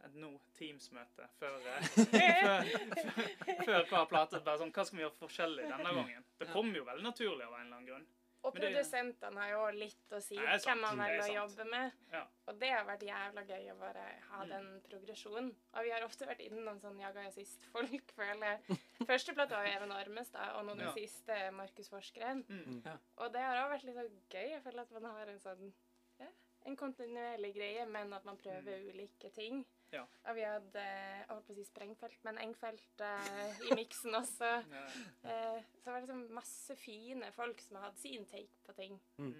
et 0.05 0.15
nå 0.15 0.31
Teams-møte 0.57 1.27
før, 1.39 1.59
eh, 1.67 1.81
før, 1.95 2.71
før, 3.01 3.65
før 3.65 3.85
hver 3.91 4.07
plate. 4.11 4.39
Bare 4.45 4.57
sånn, 4.61 4.71
Hva 4.73 4.85
skal 4.85 4.97
vi 4.99 5.05
gjøre 5.05 5.19
forskjellig 5.21 5.67
denne 5.69 5.93
gangen? 5.99 6.25
Det 6.39 6.47
Ja. 6.47 6.53
kom 6.53 6.73
jo 6.75 6.83
veldig 6.87 7.03
naturlig 7.03 7.45
av 7.45 7.53
en 7.59 7.65
eller 7.65 7.75
annen 7.77 7.87
grunn. 7.87 8.07
Og 8.43 8.55
det- 8.55 8.61
produsentene 8.71 9.37
har 9.37 9.49
jo 9.51 9.65
litt 9.77 10.09
å 10.17 10.19
si 10.19 10.35
sant, 10.35 10.63
hvem 10.65 10.79
man 10.81 10.97
det 10.97 11.05
er 11.05 11.19
velger 11.21 11.29
å 11.29 11.43
jobbe 11.43 11.65
med. 11.69 11.91
Ja. 12.11 12.23
Og 12.47 12.57
det 12.59 12.69
har 12.71 12.85
vært 12.87 13.03
jævla 13.05 13.43
gøy 13.45 13.67
å 13.71 13.75
bare 13.79 14.05
ha 14.31 14.39
Mm. 14.43 14.49
den 14.49 14.81
progresjonen. 14.89 15.51
Og 15.75 15.83
vi 15.83 15.91
har 15.91 16.01
ofte 16.01 16.25
vært 16.25 16.39
innom 16.47 16.79
sånn 16.81 16.97
jaga 16.99 17.21
jazzist-folk, 17.27 18.11
føler 18.17 18.57
jeg. 18.67 18.79
Første 19.05 19.35
plate 19.35 19.51
var 19.51 19.65
jo 19.67 19.75
Even 19.75 19.91
Ormestad, 19.91 20.55
og 20.57 20.65
nå 20.65 20.75
den 20.75 20.87
Ja. 20.87 20.93
siste 20.93 21.51
Markus 21.53 21.89
Forsgren 21.89 22.43
Mm. 22.49 22.81
Og 23.17 23.31
det 23.31 23.41
har 23.41 23.57
òg 23.67 23.75
vært 23.77 23.83
litt 23.83 23.95
så 23.95 24.09
gøy. 24.31 24.49
Jeg 24.49 24.63
føler 24.63 24.81
at 24.81 24.91
man 24.91 25.03
har 25.11 25.27
en 25.27 25.39
sånn 25.39 25.73
ja, 26.19 26.27
en 26.65 26.75
kontinuerlig 26.75 27.53
greie, 27.55 27.85
men 27.87 28.11
at 28.13 28.25
man 28.25 28.37
prøver 28.37 28.89
ulike 28.89 29.31
ting. 29.33 29.63
Ja. 29.91 30.05
Og 30.29 30.37
vi 30.37 30.43
hadde 30.47 30.83
jeg 30.85 31.25
holdt 31.27 31.47
på 31.47 31.53
å 31.53 31.57
si 31.57 31.65
sprengfelt, 31.67 32.19
men 32.27 32.39
engfelt 32.39 33.03
eh, 33.03 33.61
i 33.67 33.75
miksen 33.75 34.15
også. 34.21 34.51
Ja. 34.71 34.85
Eh, 35.27 35.59
så 35.75 35.83
det 35.83 35.93
var 35.93 36.03
liksom 36.03 36.21
masse 36.35 36.75
fine 36.79 37.31
folk 37.35 37.61
som 37.63 37.81
hadde 37.81 37.99
sin 37.99 38.25
take 38.29 38.63
på 38.67 38.75
ting. 38.77 38.97
Mm. 39.19 39.33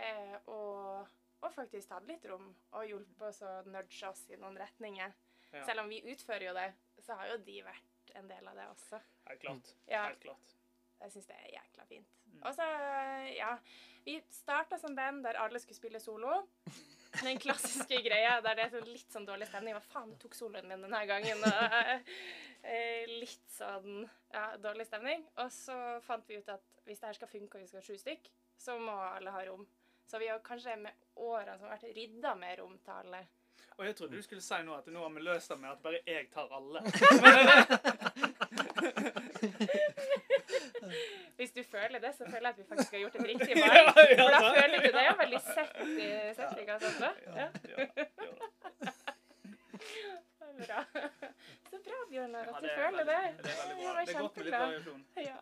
Eh, 0.00 0.36
og, 0.48 1.08
og 1.42 1.54
faktisk 1.54 1.90
tatt 1.90 2.08
litt 2.08 2.24
rom 2.30 2.48
og 2.72 2.88
hjulpet 2.88 3.26
oss 3.30 3.42
å 3.44 3.52
nudge 3.68 4.08
oss 4.08 4.24
i 4.32 4.40
noen 4.40 4.56
retninger. 4.60 5.14
Ja. 5.52 5.64
Selv 5.68 5.84
om 5.84 5.92
vi 5.92 6.02
utfører 6.12 6.48
jo 6.50 6.56
det, 6.56 6.70
så 7.04 7.16
har 7.20 7.32
jo 7.32 7.40
de 7.44 7.60
vært 7.66 8.14
en 8.18 8.28
del 8.30 8.48
av 8.48 8.56
det 8.56 8.68
også. 8.72 9.00
Helt 9.28 9.44
klart. 9.44 9.74
Ja, 9.88 10.06
Helt 10.08 10.24
klart. 10.24 10.54
jeg 11.02 11.14
syns 11.14 11.28
det 11.28 11.36
er 11.36 11.54
jækla 11.58 11.88
fint. 11.88 12.14
Mm. 12.28 12.40
Og 12.42 12.52
så, 12.54 12.66
ja 13.32 13.54
Vi 14.04 14.18
starta 14.32 14.78
som 14.80 14.96
band 14.96 15.24
der 15.24 15.40
alle 15.40 15.60
skulle 15.60 15.76
spille 15.76 16.00
solo. 16.00 16.42
Den 17.22 17.38
klassiske 17.40 18.00
greia 18.04 18.34
der 18.44 18.54
det 18.58 18.64
er 18.66 18.72
sånn 18.74 18.90
litt 18.90 19.12
sånn 19.12 19.26
dårlig 19.28 19.46
stemning. 19.48 19.74
Hva 19.76 19.84
faen, 19.84 20.10
tok 20.20 20.34
soloen 20.36 20.68
min 20.68 20.82
denne 20.84 21.00
gangen? 21.08 21.38
Og, 21.48 21.52
eh, 22.62 23.04
litt 23.08 23.48
sånn 23.54 24.08
ja, 24.34 24.44
dårlig 24.60 24.86
stemning. 24.88 25.20
Og 25.40 25.48
så 25.54 25.76
fant 26.04 26.24
vi 26.28 26.38
ut 26.38 26.48
at 26.52 26.64
hvis 26.84 27.00
det 27.00 27.08
her 27.10 27.18
skal 27.18 27.32
funke 27.32 27.56
og 27.56 27.62
vi 27.64 27.68
skal 27.70 27.80
ha 27.80 27.86
sju 27.86 27.96
stykk, 28.00 28.24
så 28.58 28.72
må 28.80 28.92
alle 28.92 29.30
ha 29.34 29.40
rom. 29.48 29.64
Så 30.08 30.14
vi 30.20 30.30
har 30.30 30.38
kanskje 30.44 30.76
med 30.80 30.92
årene 31.20 31.58
som 31.58 31.66
har 31.68 31.76
vært 31.76 31.96
rydda 31.96 32.30
med 32.40 32.52
rom 32.62 32.76
til 32.84 32.94
alle. 32.96 33.20
Og 33.78 33.84
jeg 33.86 33.94
trodde 33.96 34.16
du 34.16 34.22
skulle 34.24 34.42
si 34.42 34.62
nå 34.66 34.72
at 34.74 34.86
nå 34.90 35.00
har 35.04 35.12
vi 35.14 35.20
løst 35.22 35.50
det 35.52 35.58
med 35.60 35.70
at 35.70 35.82
bare 35.84 36.00
jeg 36.06 36.30
tar 36.32 36.48
alle. 36.50 36.78
Hvis 41.38 41.52
du 41.54 41.62
føler 41.62 41.98
det, 42.02 42.12
så 42.16 42.26
føler 42.26 42.48
jeg 42.48 42.54
at 42.54 42.58
vi 42.58 42.66
faktisk 42.70 42.96
har 42.96 43.04
gjort 43.04 43.18
et 43.20 43.28
riktig 43.32 43.52
valg. 43.62 43.92
For 43.94 44.32
da 44.34 44.40
føler 44.46 44.78
du 44.86 44.90
deg 44.96 45.04
jo 45.10 45.14
veldig 45.22 45.40
sett 45.48 45.76
i 45.84 46.08
settinga. 46.38 46.78
Sånn, 46.82 46.98
ja. 47.04 47.12
Ja, 47.36 47.48
ja. 47.76 47.78
Bra. 50.58 50.80
Så 51.70 51.78
bra, 51.84 51.98
Bjørnar, 52.10 52.48
at 52.50 52.62
du 52.62 52.66
er 52.66 52.72
føler 52.80 53.04
det. 53.06 53.18
Det 53.44 53.50
er 53.52 53.76
var 53.78 53.98
litt 54.00 54.10
kjempebra. 54.10 54.60
Ja. 55.28 55.36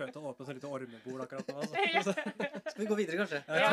Følte 0.00 0.18
å 0.18 0.30
åpne 0.32 0.46
et 0.46 0.56
lite 0.58 0.70
ormebol 0.78 1.22
akkurat 1.22 1.52
nå. 1.52 1.60
Ja. 1.76 2.00
Altså. 2.00 2.12
Skal 2.72 2.80
vi 2.80 2.88
gå 2.90 2.96
videre, 2.98 3.16
kanskje? 3.20 3.40
Ja. 3.46 3.68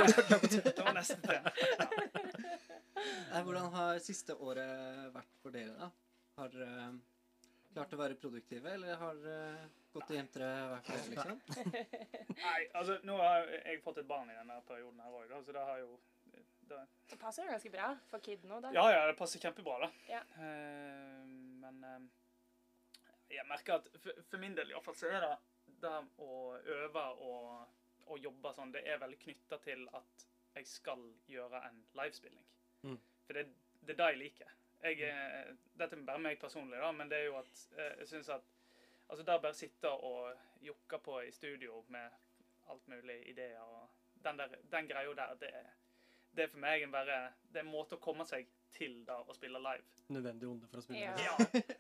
Nei, 3.31 3.41
hvordan 3.41 3.71
har 3.73 4.03
siste 4.05 4.35
året 4.37 5.09
vært 5.15 5.33
for 5.41 5.55
dere, 5.55 5.73
da? 5.79 5.89
Har 6.37 6.53
dere 6.53 6.85
klart 7.73 7.95
å 7.97 8.01
være 8.03 8.19
produktive, 8.21 8.75
eller 8.77 9.01
har 9.01 9.15
gått 9.93 10.09
og 10.09 10.17
gjemt 10.17 10.33
dere 10.38 10.50
hver 10.71 10.81
for 10.88 11.05
liksom? 11.13 11.39
Nei, 12.39 12.59
altså, 12.79 12.97
nå 13.07 13.17
har 13.21 13.47
jeg 13.53 13.81
fått 13.85 14.01
et 14.03 14.09
barn 14.09 14.31
i 14.33 14.38
denne 14.39 14.57
perioden 14.67 15.00
her 15.05 15.19
òg, 15.19 15.33
så 15.45 15.55
det 15.55 15.63
har 15.69 15.79
jo 15.83 15.93
det, 16.69 16.81
Det 17.12 17.19
passer 17.21 17.45
jo 17.45 17.51
ganske 17.53 17.71
bra 17.73 17.89
for 18.09 18.23
kid 18.23 18.45
nå, 18.50 18.59
da. 18.63 18.71
Ja, 18.75 18.85
ja, 18.93 19.01
det 19.09 19.17
passer 19.19 19.41
kjempebra, 19.43 19.79
da. 19.83 19.89
Ja. 20.09 20.21
Uh, 20.38 21.25
men 21.63 21.81
uh, 21.83 22.05
jeg 23.33 23.45
merker 23.50 23.79
at 23.81 23.89
for, 24.00 24.23
for 24.29 24.41
min 24.41 24.55
del 24.57 24.71
iallfall 24.73 24.95
så 24.97 25.09
er 25.12 25.25
det 25.25 25.33
det 25.83 25.93
å 26.23 26.33
øve 26.77 27.03
og, 27.27 27.75
og 28.07 28.19
jobbe 28.23 28.53
sånn, 28.55 28.71
det 28.75 28.85
er 28.88 29.01
veldig 29.01 29.19
knytta 29.25 29.59
til 29.65 29.83
at 30.00 30.25
jeg 30.53 30.67
skal 30.69 31.01
gjøre 31.27 31.59
en 31.67 31.79
livespilling. 31.97 32.45
Mm. 32.85 32.97
For 33.27 33.39
det, 33.39 33.47
det 33.81 33.95
er 33.95 34.00
det 34.00 34.09
jeg 34.13 34.19
liker. 34.21 34.51
Jeg, 34.83 35.09
er- 35.09 35.53
dette 35.79 35.97
er 35.97 36.05
bare 36.07 36.21
meg 36.23 36.39
personlig, 36.39 36.77
da, 36.79 36.91
men 36.95 37.09
det 37.12 37.19
er 37.23 37.29
jo 37.29 37.38
at 37.39 37.62
eh, 37.77 37.93
jeg 38.03 38.09
syns 38.13 38.29
at 38.35 38.52
Altså, 39.13 39.24
der 39.27 39.38
bare 39.43 39.53
sitte 39.53 39.89
og 39.93 40.32
jokke 40.65 40.98
på 41.05 41.20
i 41.22 41.32
studio 41.32 41.84
med 41.93 42.10
alt 42.74 42.88
mulig 42.89 43.20
ideer 43.29 43.60
og 43.62 43.89
den, 44.25 44.39
der, 44.39 44.48
den 44.72 44.88
greia 44.89 45.13
der, 45.20 45.36
det, 45.41 45.50
er- 45.53 45.74
det 46.34 46.43
er 46.48 46.50
for 46.50 46.58
meg 46.63 46.82
en 46.82 46.91
bare 46.91 47.17
Det 47.51 47.60
er 47.60 47.65
en 47.67 47.70
måte 47.70 47.93
å 48.00 48.01
komme 48.01 48.25
seg 48.25 48.48
til 48.74 49.03
da 49.05 49.20
å 49.22 49.34
spille 49.38 49.60
live. 49.62 49.84
Nødvendig 50.10 50.48
onde 50.50 50.65
for 50.72 50.79
å 50.79 50.82
spille. 50.82 51.12
live. 51.13 51.25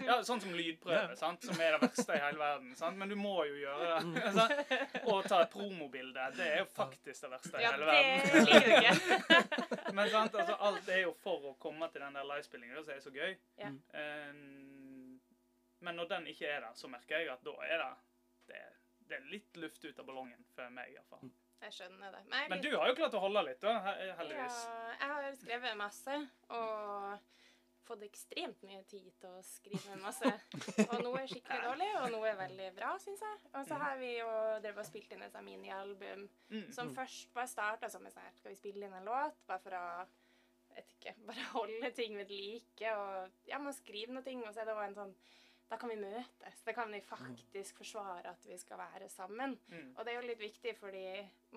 Ja, 0.05 0.11
ja 0.11 0.17
sånn 0.27 0.43
som 0.43 0.51
lydprøve, 0.53 1.15
sant? 1.17 1.41
som 1.47 1.57
er 1.63 1.73
det 1.73 1.79
verste 1.87 2.13
i 2.13 2.19
hele 2.21 2.37
verden. 2.37 2.75
Sant? 2.77 2.99
Men 3.01 3.09
du 3.09 3.15
må 3.17 3.31
jo 3.49 3.55
gjøre 3.63 3.87
det. 4.11 4.25
sant? 4.37 4.75
Og 5.09 5.23
ta 5.25 5.39
et 5.47 5.49
promobilde. 5.55 6.27
Det 6.37 6.45
er 6.51 6.61
jo 6.61 6.67
faktisk 6.75 7.25
det 7.25 7.31
verste 7.33 7.57
i 7.57 7.65
Ja, 7.65 7.71
hele 7.73 7.87
det 7.87 7.95
verden. 7.95 8.45
liker 8.45 8.67
du 8.67 8.75
ikke. 8.77 9.93
Men 9.97 10.13
sant? 10.13 10.37
Altså, 10.43 10.59
alt 10.69 10.93
er 10.93 11.01
jo 11.07 11.15
for 11.25 11.49
å 11.49 11.55
komme 11.65 11.89
til 11.95 12.05
den 12.05 12.19
der 12.21 12.29
livespillingen, 12.35 12.77
som 12.85 12.93
er 12.93 13.01
så 13.07 13.15
gøy. 13.17 13.33
Ja. 13.63 13.73
Eh, 13.97 14.29
men 15.83 15.95
når 15.99 16.09
den 16.15 16.27
ikke 16.31 16.47
er 16.49 16.63
der, 16.65 16.73
så 16.79 16.87
merker 16.91 17.19
jeg 17.19 17.29
at 17.33 17.43
da 17.45 17.53
er 17.67 17.77
det 17.83 17.91
Det, 18.47 18.61
det 19.09 19.15
er 19.19 19.27
litt 19.31 19.57
luft 19.61 19.83
ut 19.85 19.99
av 19.99 20.05
ballongen 20.07 20.41
for 20.55 20.69
meg, 20.75 20.89
iallfall. 20.95 21.29
Jeg 21.63 21.71
skjønner 21.77 22.11
det. 22.11 22.23
Men, 22.27 22.39
jeg 22.41 22.49
Men 22.51 22.61
du 22.65 22.71
har 22.75 22.89
jo 22.89 22.95
klart 22.97 23.13
å 23.15 23.21
holde 23.23 23.43
litt, 23.47 23.61
da, 23.63 23.77
heldigvis. 24.19 24.57
Ja, 24.67 24.89
jeg 24.99 25.11
har 25.13 25.37
skrevet 25.39 25.77
masse, 25.79 26.17
og 26.51 27.29
fått 27.87 28.03
ekstremt 28.07 28.61
mye 28.67 28.81
tid 28.87 29.07
til 29.19 29.29
å 29.29 29.41
skrive 29.43 29.95
masse. 30.01 30.29
Og 30.89 30.93
noe 31.03 31.21
er 31.21 31.27
skikkelig 31.31 31.63
dårlig, 31.69 31.87
og 32.01 32.09
noe 32.17 32.29
er 32.33 32.37
veldig 32.41 32.67
bra, 32.77 32.91
syns 33.03 33.23
jeg. 33.23 33.39
Og 33.53 33.65
så 33.67 33.79
har 33.79 33.95
vi 33.99 34.11
jo 34.17 34.27
drevet 34.63 34.83
og 34.83 34.87
spilt 34.89 35.15
inn 35.15 35.23
et 35.27 35.39
minialbum 35.43 36.27
Mm. 36.53 36.67
som 36.75 36.91
først 36.95 37.31
bare 37.33 37.49
starta 37.49 37.87
som 37.89 38.03
en 38.05 38.11
sånn 38.13 38.21
her 38.27 38.35
Skal 38.37 38.51
vi 38.51 38.59
spille 38.59 38.85
inn 38.85 38.93
en 38.93 39.07
låt? 39.07 39.39
Bare 39.47 39.63
for 39.63 39.73
å 39.79 39.85
vet 40.75 40.91
ikke, 40.97 41.15
bare 41.29 41.47
holde 41.55 41.89
ting 41.95 42.15
ved 42.19 42.29
like. 42.31 42.91
Og 42.99 43.47
ja, 43.49 43.57
man 43.59 43.73
skriver 43.73 44.13
noe 44.19 44.23
ting, 44.27 44.43
og 44.45 44.51
så 44.53 44.61
er 44.61 44.69
det 44.69 44.75
også 44.75 44.89
en 44.91 44.99
sånn 44.99 45.15
Da 45.73 45.77
kan 45.81 45.89
vi 45.89 45.95
møtes. 45.97 46.59
Da 46.67 46.73
kan 46.77 46.91
vi 46.93 46.99
faktisk 47.01 47.79
forsvare 47.81 48.29
at 48.29 48.43
vi 48.45 48.57
skal 48.61 48.77
være 48.77 49.07
sammen. 49.09 49.55
Mm. 49.71 49.87
Og 49.97 50.05
det 50.05 50.11
er 50.13 50.19
jo 50.19 50.27
litt 50.27 50.43
viktig, 50.43 50.75
fordi 50.77 51.05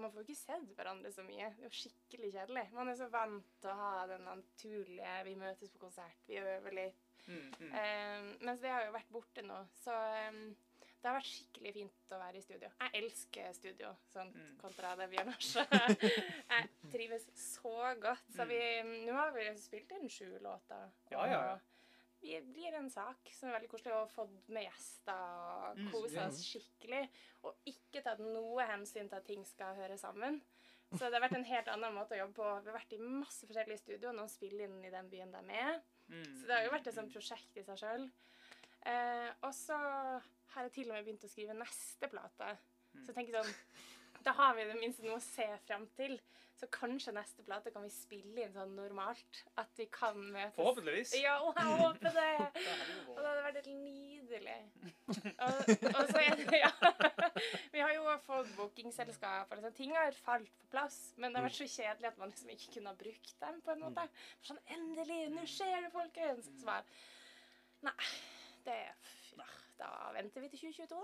man 0.00 0.12
får 0.14 0.24
ikke 0.24 0.38
sett 0.40 0.70
hverandre 0.78 1.10
så 1.12 1.24
mye. 1.26 1.50
Det 1.58 1.66
er 1.66 1.68
jo 1.68 1.80
skikkelig 1.82 2.30
kjedelig. 2.32 2.62
Man 2.78 2.88
er 2.88 2.96
så 2.96 3.10
vant 3.12 3.50
til 3.60 3.72
å 3.74 3.76
ha 3.82 4.06
den 4.08 4.24
naturlige 4.24 5.18
Vi 5.28 5.34
møtes 5.42 5.74
på 5.74 5.82
konsert, 5.84 6.24
vi 6.30 6.40
øver 6.40 6.78
litt. 6.78 7.04
Mm, 7.26 7.42
mm. 7.60 7.76
Um, 7.76 8.32
mens 8.48 8.64
det 8.64 8.72
har 8.72 8.86
jo 8.86 8.96
vært 8.96 9.12
borte 9.12 9.44
nå. 9.44 9.60
Så 9.82 9.92
um, 9.92 10.40
det 10.96 11.10
har 11.10 11.18
vært 11.20 11.30
skikkelig 11.34 11.76
fint 11.76 12.16
å 12.16 12.24
være 12.24 12.40
i 12.40 12.44
studio. 12.48 12.72
Jeg 12.80 13.02
elsker 13.02 13.52
studio, 13.60 13.92
sånn 14.16 14.32
Mm. 14.32 14.56
kontra 14.64 14.96
det 14.96 15.10
vi 15.12 15.20
gjør 15.20 15.28
nå. 15.28 15.36
Jeg 16.56 16.68
trives 16.90 17.28
så 17.36 17.76
godt. 18.00 18.24
Så 18.32 18.48
vi, 18.48 18.58
nå 19.04 19.12
har 19.20 19.36
vi 19.36 19.50
spilt 19.60 19.92
inn 20.00 20.08
sju 20.08 20.38
låter. 20.40 20.88
Ja, 21.12 21.26
ja, 21.28 21.40
ja. 21.52 21.56
Og 22.34 22.48
blir 22.52 22.74
en 22.78 22.88
sak 22.90 23.30
som 23.36 23.48
er 23.48 23.56
veldig 23.58 23.70
koselig, 23.70 23.94
og 23.94 24.10
fått 24.12 24.48
med 24.52 24.66
gjester 24.66 25.22
og 25.70 25.80
kose 25.92 26.10
kosa 26.10 26.26
oss 26.28 26.42
skikkelig. 26.44 27.02
Og 27.46 27.70
ikke 27.72 28.02
tatt 28.04 28.22
noe 28.24 28.66
hensyn 28.70 29.08
til 29.10 29.18
at 29.20 29.26
ting 29.28 29.44
skal 29.48 29.78
høre 29.78 29.98
sammen. 30.00 30.40
Så 30.92 31.08
det 31.10 31.16
har 31.18 31.24
vært 31.24 31.34
en 31.38 31.48
helt 31.48 31.68
annen 31.72 31.96
måte 31.96 32.14
å 32.14 32.20
jobbe 32.20 32.36
på. 32.38 32.50
Vi 32.62 32.70
har 32.70 32.78
vært 32.78 32.94
i 32.94 33.00
masse 33.02 33.46
forskjellige 33.48 33.80
studioer. 33.82 34.14
Noen 34.14 34.30
spiller 34.30 34.68
inn 34.68 34.84
i 34.86 34.92
den 34.94 35.08
byen 35.10 35.32
de 35.34 35.42
er. 35.58 35.80
Mm, 36.06 36.28
Så 36.38 36.46
det 36.46 36.54
har 36.54 36.62
jo 36.66 36.70
vært 36.76 36.86
et 36.86 36.94
mm, 36.94 37.00
sånt 37.00 37.14
prosjekt 37.16 37.58
i 37.58 37.64
seg 37.66 37.80
sjøl. 37.82 38.04
Eh, 38.86 39.30
og 39.42 39.50
så 39.56 39.76
har 40.54 40.68
jeg 40.68 40.72
til 40.76 40.90
og 40.92 40.94
med 40.94 41.08
begynt 41.08 41.26
å 41.26 41.30
skrive 41.32 41.56
neste 41.58 42.10
plate. 42.12 42.52
Så 43.00 43.10
jeg 43.10 43.16
tenker 43.18 43.40
sånn 43.40 43.56
Da 44.26 44.32
har 44.34 44.56
vi 44.56 44.64
i 44.64 44.66
det 44.66 44.80
minste 44.80 45.04
noe 45.06 45.20
å 45.20 45.22
se 45.22 45.46
fram 45.68 45.84
til. 45.94 46.16
Så 46.56 46.66
kanskje 46.72 47.12
neste 47.12 47.44
plate 47.44 47.70
kan 47.70 47.84
vi 47.84 47.90
spille 47.92 48.42
inn 48.42 48.54
sånn 48.54 48.72
normalt. 48.74 49.42
At 49.60 49.70
vi 49.78 49.86
kan 49.92 50.16
møtes. 50.18 50.56
Forhåpentligvis. 50.56 51.12
Ja, 51.20 51.36
og 51.44 51.58
jeg 51.60 51.76
håper 51.82 52.16
det. 52.16 52.30
Og 53.12 53.20
det 53.20 53.28
hadde 53.28 53.44
vært 53.44 53.58
helt 53.60 53.68
nydelig. 53.70 54.56
Og, 55.46 55.60
og 55.92 56.00
så 56.10 56.22
er 56.24 56.40
det 56.40 56.60
Ja. 56.62 56.72
Vi 57.74 57.82
har 57.82 57.92
jo 57.92 58.16
fått 58.24 58.48
bookingselskap, 58.56 59.50
og 59.50 59.58
liksom, 59.58 59.74
ting 59.76 59.92
har 59.92 60.14
falt 60.24 60.48
på 60.62 60.68
plass. 60.72 60.96
Men 61.20 61.30
det 61.34 61.40
har 61.40 61.46
vært 61.46 61.58
så 61.58 61.68
kjedelig 61.68 62.08
at 62.08 62.18
man 62.20 62.32
liksom 62.32 62.52
ikke 62.54 62.72
kunne 62.78 62.92
ha 62.94 62.98
brukt 63.02 63.34
dem, 63.42 63.60
på 63.66 63.74
en 63.74 63.82
måte. 63.84 64.06
Sånn 64.48 64.60
endelig, 64.72 65.20
nå 65.34 65.44
skjer 65.50 65.84
det, 65.84 65.92
folkens! 65.94 66.48
Så 66.56 66.66
bare 66.66 66.86
Nei, 67.84 68.10
det 68.64 68.78
ja, 68.80 68.94
Da 69.76 69.88
venter 70.14 70.40
vi 70.40 70.48
til 70.48 70.60
2022, 70.72 71.00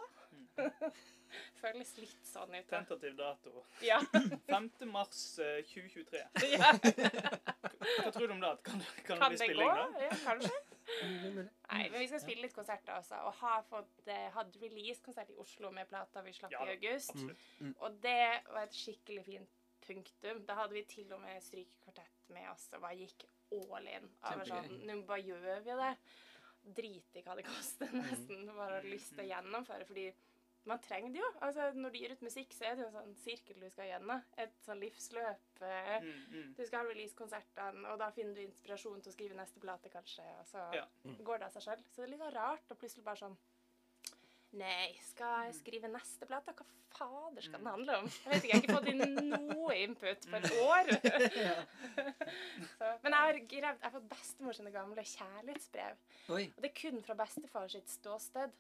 da. 0.57 0.91
Føles 1.63 1.91
litt 2.01 2.27
sånn 2.29 2.55
ut. 2.55 2.65
da. 2.71 2.79
Tentativ 2.79 3.17
dato. 3.19 3.65
Ja. 3.85 3.99
5. 4.53 4.71
mars 4.93 5.21
eh, 5.45 5.59
2023. 5.69 6.23
ja. 6.55 6.71
Hva 6.73 8.13
tror 8.15 8.29
du 8.31 8.35
om 8.37 8.41
det? 8.43 8.53
Kan, 8.69 8.85
kan, 9.07 9.19
Kan 9.21 9.37
det 9.37 9.49
bli 9.49 9.57
det 9.59 9.67
gå? 9.67 9.69
spilling 9.69 9.75
da? 9.77 10.07
Ja, 10.07 10.19
kanskje. 10.25 10.63
Nei, 11.73 11.83
men 11.93 11.99
vi 12.03 12.09
skal 12.11 12.21
spille 12.25 12.45
litt 12.47 12.57
konserter 12.57 12.97
også, 12.97 13.21
og 13.29 13.37
har 13.43 13.63
fått 13.69 14.09
eh, 14.13 14.27
hatt 14.35 14.57
release-konsert 14.63 15.31
i 15.33 15.39
Oslo 15.41 15.71
med 15.75 15.89
plata 15.93 16.25
vi 16.27 16.35
slapp 16.37 16.53
Ja 16.57 16.65
i 16.69 16.75
august. 16.77 17.13
absolutt. 17.15 17.45
Mm. 17.61 17.75
Og 17.79 18.01
det 18.05 18.19
var 18.49 18.67
et 18.67 18.77
skikkelig 18.77 19.25
fint 19.29 19.61
punktum. 19.87 20.43
Da 20.49 20.57
hadde 20.63 20.77
vi 20.79 20.85
til 20.91 21.13
og 21.13 21.21
med 21.23 21.41
strykekvartett 21.45 22.29
med 22.33 22.49
oss 22.53 22.69
og 22.73 22.85
bare 22.85 22.99
gikk 23.03 23.25
all 23.53 23.89
in. 23.91 24.07
Og 24.25 24.39
var 24.43 24.49
sånn, 24.49 24.77
Nå 24.89 25.01
bare 25.09 25.25
gjør 25.27 25.65
vi 25.67 25.79
det. 25.85 25.95
Drit 26.65 27.17
i 27.19 27.23
hva 27.27 27.35
det 27.37 27.45
koster, 27.47 27.89
nesten. 27.93 28.47
Bare 28.55 28.79
har 28.81 28.87
lyst 28.87 29.11
til 29.17 29.25
å 29.25 29.29
gjennomføre. 29.29 29.85
Fordi 29.89 30.05
man 30.71 30.79
trenger 30.79 31.11
det 31.13 31.19
jo. 31.19 31.31
Altså, 31.43 31.65
når 31.75 31.91
du 31.91 31.99
gir 31.99 32.13
ut 32.15 32.21
musikk, 32.23 32.53
så 32.55 32.65
er 32.69 32.77
det 32.79 32.85
jo 32.85 32.91
en 32.93 32.99
sånn 33.01 33.17
sirkel 33.25 33.59
du 33.61 33.69
skal 33.73 33.89
gjennom. 33.91 34.23
Et 34.39 34.53
sånn 34.67 34.79
livsløp. 34.81 35.63
eh, 35.63 36.01
Mm, 36.03 36.21
mm. 36.31 36.55
du 36.57 36.63
skal 36.67 36.79
ha 36.85 36.91
release-konsertene, 36.93 37.89
og 37.93 37.99
da 37.99 38.11
finner 38.15 38.35
du 38.35 38.41
inspirasjon 38.47 39.03
til 39.03 39.11
å 39.11 39.15
skrive 39.17 39.35
neste 39.35 39.61
plate, 39.61 39.91
kanskje. 39.91 40.23
Og 40.41 40.47
så 40.47 40.69
Ja. 40.75 40.85
går 41.05 41.39
det 41.39 41.47
av 41.47 41.53
seg 41.53 41.63
sjøl. 41.67 41.83
Så 41.91 41.97
det 41.97 42.05
er 42.05 42.13
litt 42.15 42.21
sånn 42.21 42.35
rart 42.35 42.69
å 42.71 42.77
plutselig 42.79 43.05
bare 43.05 43.17
sånn 43.17 43.37
Nei, 44.55 44.93
skal 45.01 45.47
jeg 45.47 45.55
skrive 45.55 45.89
neste 45.89 46.27
plate? 46.29 46.53
Hva 46.53 46.67
fader 46.93 47.41
skal 47.41 47.59
den 47.63 47.67
handle 47.73 47.95
om? 48.03 48.07
Jeg 48.07 48.29
vet 48.35 48.43
ikke, 48.45 48.49
jeg 48.49 48.53
har 48.53 48.63
ikke 48.63 48.77
fått 48.77 48.89
inn 48.93 49.31
noe 49.31 49.77
input 49.81 50.27
på 50.29 50.37
et 50.37 50.53
år. 50.61 50.85
har 53.33 53.47
gravd 53.53 53.81
Jeg 53.83 53.87
har 53.89 53.95
fått 53.97 54.09
bestemor 54.13 54.53
sine 54.59 54.71
gamle 54.75 55.05
kjærlighetsbrev. 55.13 55.97
Oi. 56.37 56.45
Og 56.57 56.61
det 56.63 56.71
er 56.71 56.77
kun 56.81 57.03
fra 57.07 57.15
bestefar 57.23 57.69
sitt 57.73 57.89
ståsted. 57.91 58.51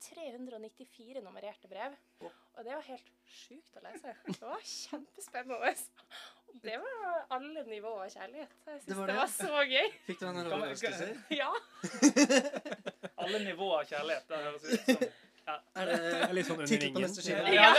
394 0.00 1.20
nummererte 1.20 1.68
brev. 1.68 1.92
Og 2.24 2.64
det 2.64 2.72
var 2.72 2.84
helt 2.86 3.10
sjukt 3.28 3.74
å 3.76 3.82
lese. 3.84 4.14
Det 4.30 4.40
var 4.40 4.62
kjempespennende. 4.64 5.74
Og 6.50 6.54
det 6.64 6.78
var 6.82 7.26
alle 7.36 7.62
nivåer 7.68 8.06
av 8.06 8.10
kjærlighet. 8.14 8.54
Jeg 8.66 8.80
Det 8.80 8.82
syns 8.86 8.96
var 8.98 9.06
det, 9.06 9.12
det. 9.12 9.20
var 9.20 9.26
så 9.34 9.64
gøy. 9.68 9.88
Fikk 10.08 10.18
du 10.20 10.26
en 10.30 10.40
overraskelse? 10.46 11.08
Ja. 11.36 11.52
Alle 13.20 13.38
nivåer 13.44 13.82
av 13.82 13.84
kjærlighet. 13.92 14.24
Det 14.30 14.36
høres 14.40 14.64
ut 14.64 14.70
som 14.80 14.96
Er 15.50 15.84
Det 15.86 15.94
er 16.00 16.26
det 16.30 16.34
litt 16.38 16.46
sånn 16.48 16.60
under 16.64 16.78
ringen? 16.80 17.08
skive? 17.20 17.44
ja. 17.52 17.70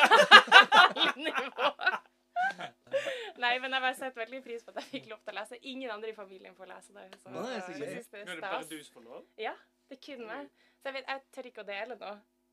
Nei, 3.42 3.54
men 3.64 3.74
jeg 3.74 3.82
bare 3.86 3.98
sett 3.98 4.18
veldig 4.18 4.42
pris 4.46 4.66
på 4.66 4.74
at 4.74 4.82
jeg 4.82 4.90
fikk 4.92 5.08
lov 5.12 5.22
til 5.26 5.34
å 5.34 5.38
lese. 5.40 5.60
Ingen 5.72 5.94
andre 5.94 6.12
i 6.12 6.18
familien 6.18 6.58
får 6.58 6.70
lese 6.70 6.94
det. 6.98 7.08
Så 7.24 7.30
Nei, 7.34 7.40
så 7.62 7.72
gøy. 7.72 7.80
det 7.80 7.88
Nå 7.88 7.96
er 7.96 8.22
er 8.22 8.36
det 8.36 8.42
bare 8.46 8.68
du 8.70 8.78
som 8.84 8.94
får 9.00 9.08
lov. 9.08 9.24
Ja, 9.42 9.56
det 9.90 9.98
er 9.98 10.04
kun 10.06 10.22
meg. 10.28 10.52
Så 10.82 10.90
jeg, 10.90 10.94
vet, 11.00 11.10
jeg 11.14 11.20
tør 11.38 11.50
ikke 11.52 11.64
å 11.66 11.70
dele 11.72 11.98
nå. 12.02 12.12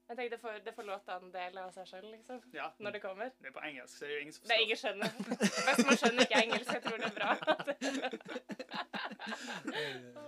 Jeg 0.09 0.17
tenkte 0.17 0.37
det 0.37 0.41
får, 0.41 0.55
det 0.65 0.73
får 0.73 0.87
låtene 0.89 1.29
dele 1.35 1.59
av 1.67 1.73
seg 1.75 1.85
sjøl, 1.91 2.07
liksom. 2.15 2.39
Ja. 2.57 2.71
Når 2.81 2.91
det 2.97 3.01
kommer. 3.03 3.29
Det 3.43 3.51
er 3.51 3.57
på 3.59 3.65
engelsk, 3.69 3.93
så 3.93 4.05
det 4.05 4.09
er 4.09 4.15
jo 4.15 4.21
ingen 4.25 4.33
som 4.33 4.41
forstår. 4.41 4.55
Det 4.55 4.57
er 4.57 4.65
ingen 4.65 4.81
skjønner. 4.81 5.09
Hvis 5.69 5.85
man 5.91 6.01
skjønner 6.01 6.23
ikke 6.25 6.41
engelsk, 6.47 6.71
jeg 6.73 6.83
tror 6.87 6.97
det 6.97 7.09
er 7.11 7.17
bra. 7.19 7.31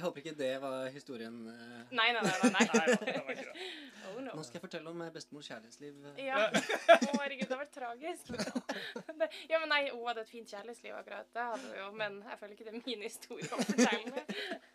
Jeg 0.00 0.06
håper 0.06 0.22
ikke 0.22 0.32
det 0.38 0.50
var 0.62 0.86
historien. 0.94 1.34
eh. 1.52 1.90
Nei, 1.92 2.06
nei, 2.16 2.22
nei. 2.24 2.32
nei, 2.40 2.50
Nei, 2.54 2.66
nei. 2.80 2.94
det 3.04 3.22
var 3.26 3.34
ikke 3.34 3.50
det. 3.50 3.64
Oh, 4.10 4.14
no. 4.24 4.32
Nå 4.38 4.42
skal 4.46 4.56
jeg 4.56 4.62
fortelle 4.64 4.88
om 4.94 5.02
eh, 5.04 5.10
bestemors 5.12 5.50
kjærlighetsliv. 5.50 5.98
eh. 6.08 6.20
Ja. 6.24 6.38
Å, 6.48 7.10
herregud, 7.20 7.44
det 7.44 7.52
har 7.52 7.60
vært 7.60 7.74
tragisk. 7.76 8.30
Ja, 9.50 9.58
men 9.60 9.68
nei, 9.68 9.82
Hun 9.92 10.06
hadde 10.08 10.22
et 10.24 10.30
fint 10.32 10.48
kjærlighetsliv, 10.48 10.94
akkurat. 10.96 11.28
Det 11.36 11.42
hadde 11.44 11.66
hun 11.68 11.76
jo, 11.76 11.88
men 12.00 12.16
jeg 12.24 12.38
føler 12.40 12.54
ikke 12.56 12.66
det 12.70 12.72
er 12.72 12.78
min 12.80 13.02
historie 13.04 13.50
å 13.52 13.58
fortelle. 13.60 14.24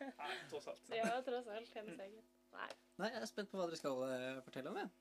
Nei, 0.06 0.36
tross 0.52 0.68
alt. 0.70 0.92
Ja, 0.94 1.08
tross 1.26 1.50
alt 1.56 1.74
hennes 1.80 2.04
egen. 2.06 2.22
Nei. 2.54 2.70
Nei, 3.02 3.10
jeg 3.16 3.24
er 3.26 3.32
spent 3.32 3.50
på 3.52 3.58
hva 3.60 3.66
dere 3.72 3.80
skal 3.82 4.04
eh, 4.06 4.38
fortelle 4.46 4.70
om. 4.72 4.78
jeg. 4.84 4.94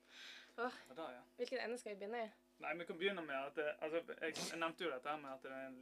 Ja, 0.57 0.71
da, 0.97 1.11
ja. 1.19 1.21
Hvilken 1.43 1.61
ende 1.67 1.77
skal 1.83 1.93
vi 1.93 2.01
begynne 2.01 2.25
i? 2.25 2.33
Nei, 2.65 2.73
vi 2.81 2.89
kan 2.89 2.99
begynne 3.03 3.27
med 3.29 3.37
at 3.37 3.61
det, 3.61 3.69
altså, 3.85 4.01
jeg, 4.25 4.39
jeg 4.41 4.61
nevnte 4.65 4.87
jo 4.89 4.95
dette 4.97 5.17
med 5.21 5.31
at 5.37 5.45
det 5.45 5.53
er 5.59 5.69
en, 5.69 5.79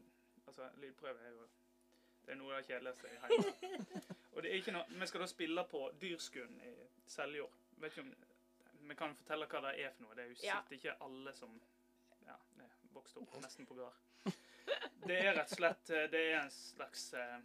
altså, 0.49 0.69
lydprøve 0.83 1.29
er 1.31 1.35
jo 1.37 1.47
det 2.23 2.31
er 2.35 2.39
noe 2.39 2.53
av 2.55 2.61
det 2.63 2.69
kjedeligste 2.71 3.09
i 3.11 3.17
hele 3.23 4.03
Og 4.33 4.43
det 4.43 4.51
er 4.51 4.55
ikke 4.63 4.73
noe, 4.73 4.85
Vi 4.89 5.07
skal 5.07 5.21
da 5.21 5.27
spille 5.27 5.65
på 5.69 5.91
Dyrskuen 6.01 6.61
i 6.65 6.75
Seljord. 7.07 7.51
Vet 7.79 7.93
ikke 7.93 8.01
om, 8.07 8.15
Vi 8.89 8.95
kan 8.95 9.15
fortelle 9.15 9.47
hva 9.47 9.61
det 9.71 9.81
er 9.85 9.91
for 9.93 10.03
noe. 10.03 10.15
Det 10.15 10.25
er 10.25 10.29
jo 10.29 10.37
Ja. 10.43 10.61
sikkert 10.63 10.73
ikke 10.73 10.97
alle 11.05 11.33
som 11.35 11.61
ja, 12.27 12.35
vokste 12.93 13.21
vokst 13.21 13.35
opp 13.35 13.43
nesten 13.43 13.67
på 13.67 13.75
gard. 13.75 13.95
Det 15.07 15.19
er 15.19 15.35
rett 15.35 15.51
og 15.53 15.57
slett 15.59 15.91
eh, 15.91 16.05
Det 16.11 16.21
er 16.33 16.37
en 16.45 16.51
slags 16.51 17.13
eh, 17.15 17.39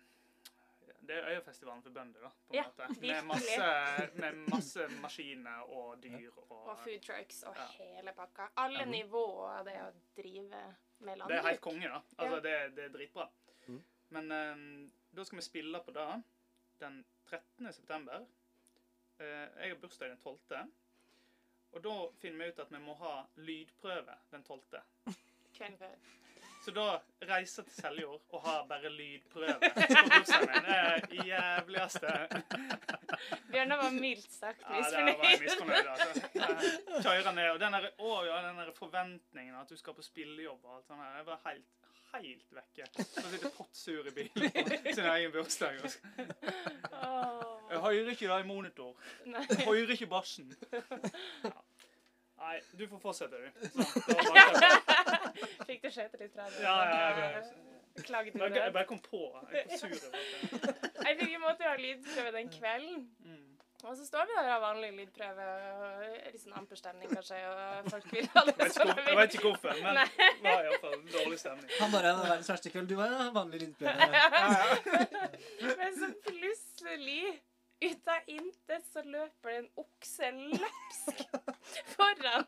Det 1.07 1.15
er 1.17 1.29
Øyafestivalen 1.31 1.81
for 1.83 1.89
bønder, 1.89 2.21
da. 2.21 2.29
på 2.29 2.53
en 2.53 2.55
Ja, 2.57 2.63
måte. 2.63 2.99
Med 3.01 3.23
masse, 3.25 4.09
med 4.15 4.35
masse 4.51 4.87
maskiner 5.01 5.61
og 5.69 6.01
dyr 6.03 6.29
og, 6.49 6.51
Og 6.67 6.77
food 6.79 7.01
trucks 7.01 7.43
og 7.43 7.55
Ja. 7.55 7.65
hele 7.79 8.13
pakka. 8.13 8.47
Alle 8.57 8.85
Mhm. 8.85 8.91
nivåer 8.91 9.59
av 9.59 9.65
det 9.65 9.75
å 9.81 9.91
drive 10.21 10.75
med 10.99 11.17
landbruk. 11.17 11.27
Det 11.29 11.37
er 11.37 11.47
helt 11.49 11.61
konge, 11.61 11.87
da. 11.87 12.01
Altså, 12.17 12.35
Ja. 12.35 12.39
det, 12.41 12.75
det 12.75 12.83
er 12.85 12.89
dritbra. 12.89 13.29
Mm. 13.67 13.83
Men 14.09 14.31
um, 14.31 14.91
da 15.15 15.23
skal 15.23 15.37
vi 15.37 15.41
spille 15.43 15.79
på 15.83 15.91
det 15.93 16.23
den 16.79 17.05
13. 17.29 17.73
september. 17.73 18.25
Eh, 19.19 19.25
jeg 19.61 19.71
har 19.73 19.79
bursdag 19.81 20.09
den 20.09 20.19
12. 20.21 20.67
Og 21.71 21.83
da 21.83 21.95
finner 22.21 22.45
vi 22.45 22.51
ut 22.51 22.59
at 22.63 22.71
vi 22.71 22.79
må 22.79 22.93
ha 23.01 23.15
lydprøve 23.35 24.15
den 24.31 24.43
12. 24.43 24.61
Så 26.67 26.71
da 26.75 26.85
reiser 27.29 27.63
til 27.63 27.73
Seljord 27.73 28.21
og 28.35 28.41
har 28.43 28.65
bare 28.67 28.89
lydprøve 28.91 29.53
på 29.61 29.69
bursdagen 30.11 30.49
min. 30.51 30.65
Det 30.67 30.77
er 30.77 31.27
jævligste 31.29 32.13
Bjørnar 33.51 33.79
var 33.81 33.93
mildt 33.95 34.31
sagt 34.33 34.61
Ja, 34.61 34.81
var 34.81 34.97
jeg 34.97 35.39
misfornøyd. 35.41 35.43
misfornøyd. 35.43 35.87
Altså. 35.87 37.01
Kjører 37.05 37.31
ned, 37.37 37.49
og 37.53 37.59
den 37.61 37.77
der, 37.77 37.87
å, 38.03 38.11
ja, 38.27 38.41
den 38.49 38.59
der 38.61 38.71
forventningen 38.75 39.55
at 39.55 39.69
du 39.71 39.77
skal 39.79 39.95
på 39.97 40.05
spillejobb 40.05 40.65
og 40.65 40.75
alt 40.75 40.89
sånt 40.91 41.01
her, 41.01 41.15
jeg 41.21 41.29
var 41.29 41.39
helt, 41.47 41.76
helt 42.15 42.55
vekke. 42.55 42.87
Så 43.03 43.23
sitter 43.31 43.53
pottsur 43.57 44.07
i 44.07 44.13
bilen 44.15 44.51
på 44.51 44.93
sin 44.95 45.05
egen 45.13 45.31
bursdag. 45.35 45.79
og. 45.83 45.89
Jeg 47.71 47.79
hører 47.83 48.11
ikke 48.13 48.27
deg 48.31 48.43
i 48.43 48.47
monitor. 48.47 48.93
Nei. 49.25 49.43
Jeg 49.49 49.65
hører 49.67 49.91
ikke 49.97 50.07
bassen. 50.11 50.53
Ja. 50.73 51.51
Nei, 52.37 52.59
du 52.79 52.83
får 52.87 52.99
fortsette, 53.01 53.37
du. 53.41 53.47
Fikk 55.67 55.81
det- 55.83 55.93
skjøte 55.95 56.19
litt 56.21 56.35
fra 56.35 56.45
deg? 56.45 56.59
Ja, 56.61 56.75
ja, 56.85 57.29
ja. 57.37 57.41
Klaget 58.05 58.33
du 58.35 58.39
det? 58.43 58.59
jeg 58.61 58.73
bare 58.75 58.85
kom 58.85 58.99
på. 59.01 59.23
Jeg 59.51 59.65
er 59.65 59.77
sur. 59.81 59.87
Jeg 61.07 61.17
fikk 61.17 61.33
måte 61.41 61.65
å 61.65 61.71
ha 61.71 61.77
lydprøve 61.81 62.31
den 62.35 62.49
kvelden. 62.53 62.99
Mm. 63.25 63.46
Og 63.85 63.93
så 63.97 64.05
står 64.07 64.25
vi 64.25 64.33
der 64.33 64.47
og 64.47 64.51
har 64.51 64.61
vanlig 64.63 64.87
lydprøve, 64.97 65.43
og 65.69 66.05
litt 66.33 66.41
sånn 66.41 66.55
amper 66.57 66.79
stemning 66.79 67.11
kanskje, 67.11 67.37
og 67.45 67.89
folk 67.93 68.07
vil 68.15 68.25
ha 68.33 68.41
det 68.47 68.69
sånn 68.73 68.89
jeg 68.95 69.17
vet 69.19 69.35
ikke 69.37 69.51
hvorfor, 69.51 69.81
men 69.83 69.99
det 70.01 70.47
var 70.47 70.65
iallfall 70.65 70.95
dårlig 71.13 71.37
stemning. 71.43 71.69
Han 71.77 71.93
bare 71.93 72.13
hadde 72.15 72.23
verdens 72.31 72.49
verste 72.49 72.71
kveld. 72.73 72.89
Du 72.89 72.95
var 72.97 73.13
vanlig 73.35 73.61
lydprøve. 73.67 74.07
Men 75.77 75.93
så 75.99 76.09
plutselig, 76.25 77.21
ut 77.81 78.09
av 78.09 78.29
intet, 78.31 78.85
så 78.89 79.03
løper 79.05 79.51
det 79.51 79.57
en 79.61 79.67
okse 79.83 80.29
løpsk 80.33 81.21
foran. 81.93 82.47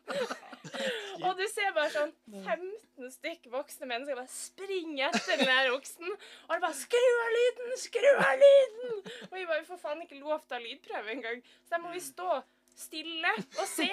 Og 1.22 1.38
du 1.38 1.44
ser 1.52 1.74
bare 1.76 1.92
sånn 1.94 2.14
15 2.32 3.12
stykk 3.14 3.50
voksne 3.54 3.90
mennesker 3.90 4.18
bare 4.18 4.32
springe 4.34 5.10
etter 5.10 5.42
den 5.42 5.52
der 5.52 5.72
oksen. 5.76 6.10
Og 6.10 6.54
det 6.54 6.62
bare 6.66 6.80
'Skru 6.80 7.06
av 7.26 7.32
lyden! 7.38 7.78
Skru 7.86 8.10
av 8.16 8.36
lyden!' 8.44 8.98
Og 9.30 9.36
vi 9.38 9.46
bare, 9.46 9.62
vi 9.62 9.70
får 9.70 9.82
faen 9.84 10.02
ikke 10.06 10.22
lov 10.24 10.42
til 10.46 10.56
å 10.56 10.60
ha 10.60 10.64
lydprøve 10.66 11.16
engang. 11.18 11.44
Så 11.64 11.76
der 11.76 11.84
må 11.86 11.94
vi 11.94 12.04
stå 12.04 12.42
stille 12.80 13.32
og 13.60 13.66
se 13.68 13.92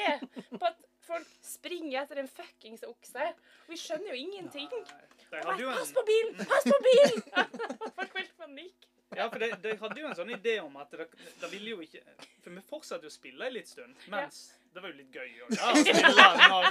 på 0.57 0.65
at 0.67 0.83
folk 1.07 1.31
springer 1.43 2.03
etter 2.03 2.23
en 2.23 2.29
fuckings 2.31 2.85
okse. 2.87 3.31
Og 3.67 3.75
vi 3.75 3.79
skjønner 3.81 4.15
jo 4.15 4.21
ingenting. 4.25 4.71
Og 4.73 5.33
bare, 5.33 5.73
Pass 5.77 5.93
på 5.95 6.05
bilen! 6.07 6.37
Pass 6.47 6.67
på 6.67 6.79
bilen! 6.89 7.25
Folk 7.97 8.15
helt 8.17 8.37
panikk. 8.39 8.87
Ja, 9.15 9.31
for 9.31 9.39
de, 9.39 9.51
de 9.63 9.77
hadde 9.79 10.01
jo 10.01 10.09
en 10.11 10.17
sånn 10.19 10.33
idé 10.35 10.57
om 10.61 10.77
at 10.83 10.91
det, 10.91 11.07
det 11.41 11.51
ville 11.53 11.77
jo 11.77 11.83
ikke 11.85 12.01
For 12.43 12.51
vi 12.51 12.63
fortsatte 12.67 13.07
jo 13.07 13.13
å 13.13 13.15
spille 13.15 13.47
en 13.47 13.55
litt 13.55 13.71
stund, 13.71 13.95
mens 14.11 14.41
det 14.75 14.83
var 14.83 14.91
jo 14.93 14.97
litt 14.99 15.15
gøy 15.15 15.31
å 15.41 15.47
ja, 15.55 15.69
spille 15.79 16.25
når, 16.53 16.67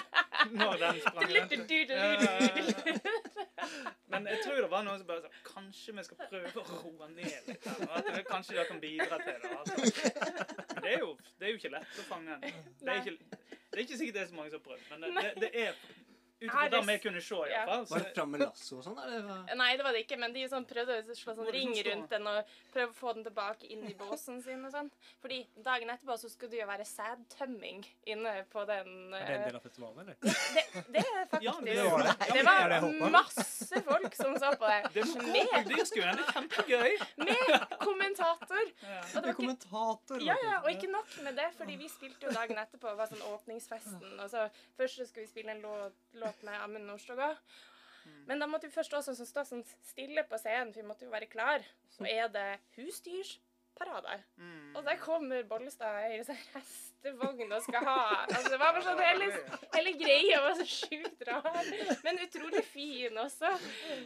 når 0.53 0.75
den 0.83 0.99
sprang. 1.01 1.31
Men 4.11 4.27
jeg 4.29 4.43
tror 4.43 4.59
det 4.59 4.69
var 4.69 4.85
noen 4.85 4.99
som 5.01 5.07
bare 5.09 5.23
sa 5.23 5.31
Kanskje 5.47 5.95
vi 5.97 6.05
skal 6.05 6.19
prøve 6.29 6.61
å 6.61 6.81
roe 6.83 7.09
ned 7.15 7.49
litt. 7.49 7.65
her, 7.65 8.21
kanskje 8.29 8.59
det 8.59 8.67
kan 8.69 8.83
bidra 8.83 9.17
til 9.23 9.41
det. 9.41 9.51
Altså. 9.57 9.73
Det 10.75 10.91
er, 10.91 10.99
jo, 10.99 11.15
det 11.39 11.47
er 11.47 11.55
jo 11.55 11.61
ikke 11.63 11.73
lett 11.73 12.01
å 12.03 12.07
fange 12.11 12.35
en. 12.35 12.63
Det 12.83 12.93
er 12.93 13.01
ikke, 13.01 13.15
det 13.49 13.79
er 13.79 13.83
ikke 13.87 13.99
sikkert 14.03 14.19
det 14.19 14.25
er 14.25 14.29
så 14.29 14.37
mange 14.37 14.53
som 14.53 14.61
har 14.61 14.67
prøvd, 14.69 14.83
men 14.91 15.07
det, 15.07 15.09
det, 15.17 15.33
det 15.41 15.51
er 15.65 15.71
ut 16.39 16.49
dem 16.49 16.61
jeg 16.61 16.71
det 16.71 16.95
det 16.95 17.01
kunne 17.03 17.21
se, 17.21 17.35
ja. 17.49 17.61
iallfall. 17.63 17.85
Var 17.89 18.03
det 18.03 18.11
fram 18.15 18.31
med 18.33 18.43
lasso 18.43 18.79
og 18.79 18.85
sånn? 18.85 18.99
Nei, 19.59 19.69
det 19.77 19.85
var 19.85 19.95
det 19.95 20.03
ikke, 20.05 20.17
men 20.21 20.35
de 20.35 20.45
sånn 20.51 20.65
prøvde 20.67 20.97
å 21.01 21.17
slå 21.17 21.35
sånn 21.37 21.51
ring 21.55 21.73
rundt 21.87 22.11
den 22.11 22.29
og 22.31 22.55
prøve 22.73 22.91
å 22.91 22.97
få 22.97 23.13
den 23.17 23.27
tilbake 23.27 23.69
inn 23.71 23.85
i 23.89 23.95
båsen 23.99 24.41
sin 24.45 24.63
og 24.67 24.73
sånn. 24.73 24.91
Fordi 25.23 25.41
dagen 25.65 25.91
etterpå 25.93 26.17
så 26.21 26.31
skulle 26.31 26.53
det 26.55 26.61
jo 26.61 26.69
være 26.69 26.87
sædtømming 26.89 27.83
inne 28.11 28.35
på 28.51 28.65
den 28.69 29.13
Er 29.15 29.25
det 29.25 29.35
en 29.35 29.41
eh, 29.41 29.45
del 29.47 29.59
av 29.59 29.65
festivalen, 29.65 30.01
eller? 30.03 30.17
det, 30.55 30.65
det 30.95 31.03
er 31.05 31.29
faktisk 31.31 31.45
Ja, 31.47 31.55
det 31.65 31.77
var 31.89 32.05
det. 32.05 32.15
Det 32.35 32.45
var 32.49 32.75
det 32.75 33.11
masse 33.15 33.81
folk 33.89 34.19
som 34.19 34.37
så 34.41 34.51
på 34.59 34.71
det. 34.71 34.81
Det 34.95 35.05
Med. 35.25 35.69
Det 35.69 35.85
kjempegøy. 36.35 36.97
med 37.17 37.77
kommentator. 37.81 38.65
Ja. 38.81 38.99
Og 38.99 39.13
det 39.13 39.13
Det 39.13 39.21
var 39.21 39.29
ikke 39.29 39.39
kommentator. 39.39 40.23
Ja, 40.23 40.35
ja, 40.43 40.59
og 40.63 40.69
ikke 40.71 40.91
nok 40.91 41.15
med 41.23 41.39
det, 41.39 41.49
fordi 41.57 41.77
vi 41.79 41.89
spilte 41.91 42.29
jo 42.29 42.35
dagen 42.35 42.59
etterpå, 42.61 42.93
var 42.97 43.09
sånn 43.11 43.23
åpningsfesten, 43.31 44.19
og 44.19 44.29
så 44.31 44.47
først 44.77 45.01
så 45.01 45.07
skulle 45.09 45.25
vi 45.25 45.31
spille 45.31 45.55
en 45.55 45.63
låt, 45.63 45.95
låt 46.25 46.43
med 46.43 46.61
Amund 46.63 46.89
Nordstoga. 46.89 47.35
Men 48.25 48.41
da 48.41 48.47
måtte 48.49 48.67
vi 48.67 48.73
først 48.73 48.93
også 48.93 49.15
som 49.17 49.27
stå 49.29 49.43
sånn 49.45 49.63
stille 49.85 50.23
på 50.29 50.37
scenen, 50.41 50.73
for 50.73 50.81
vi 50.81 50.87
måtte 50.89 51.07
jo 51.07 51.13
være 51.13 51.29
klar. 51.29 51.65
Så 51.93 52.05
er 52.09 52.29
det 52.33 52.47
husdyrsparade. 53.75 54.23
Mm. 54.37 54.75
Og 54.75 54.83
der 54.83 54.97
kommer 54.97 55.43
Bollestad 55.43 56.13
i 56.13 56.23
sånn 56.23 56.39
hestevogn 56.53 57.51
og 57.51 57.61
skal 57.63 57.85
ha 57.85 58.25
Altså, 58.25 58.49
det 58.49 58.59
var 58.59 58.73
bare 58.73 58.83
sånn 58.83 58.99
hele, 58.99 59.27
hele 59.75 59.93
greia 59.99 60.41
var 60.41 60.55
så 60.55 60.65
sjukt 60.65 61.21
rar. 61.27 61.61
Men 62.03 62.19
utrolig 62.23 62.63
fin 62.65 63.17
også. 63.17 63.51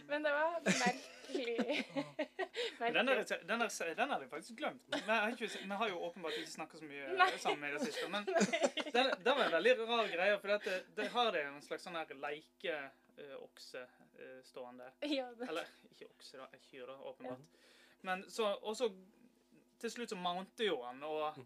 Men 0.10 0.24
det 0.24 0.34
var 0.34 0.60
merkelig. 0.66 1.86
Men 2.80 2.94
Den, 2.94 3.06
der, 3.06 3.16
merkelig. 3.16 3.48
den, 3.48 3.60
der, 3.60 3.94
den 3.96 4.10
hadde 4.10 4.24
jeg 4.26 4.32
faktisk 4.32 4.56
glemt. 4.58 4.82
Vi 4.90 5.02
har, 5.06 5.78
har 5.78 5.90
jo 5.90 6.00
åpenbart 6.08 6.40
ikke 6.40 6.52
snakka 6.52 6.80
så 6.80 6.90
mye 6.90 7.14
Nei. 7.20 7.30
sammen 7.38 7.70
i 7.70 7.74
det 7.76 7.86
siste. 7.86 8.10
Men 8.10 8.26
den, 8.26 9.14
den 9.24 9.36
var 9.36 9.46
en 9.46 9.56
veldig 9.60 9.76
rar 9.84 10.10
greie, 10.10 10.40
for 10.42 10.56
det, 10.56 10.80
det 10.98 11.10
har 11.14 11.32
det 11.36 11.46
en 11.46 11.62
slags 11.62 11.86
sånn 11.86 12.00
her 12.00 12.16
leikeokse 12.26 13.86
uh, 13.86 14.40
stående. 14.48 14.90
Ja, 15.06 15.30
det, 15.38 15.50
Eller 15.52 15.70
ikke 15.92 16.10
okse, 16.10 16.42
da. 16.42 16.50
Kyr, 16.72 16.90
åpenbart. 16.98 17.46
Men 18.02 18.24
så 18.32 18.54
Og 18.64 18.78
så 18.80 18.88
til 19.80 19.92
slutt 19.94 20.10
så 20.14 20.18
mounter 20.20 20.66
jo 20.70 20.82
han, 20.84 21.04
og 21.04 21.38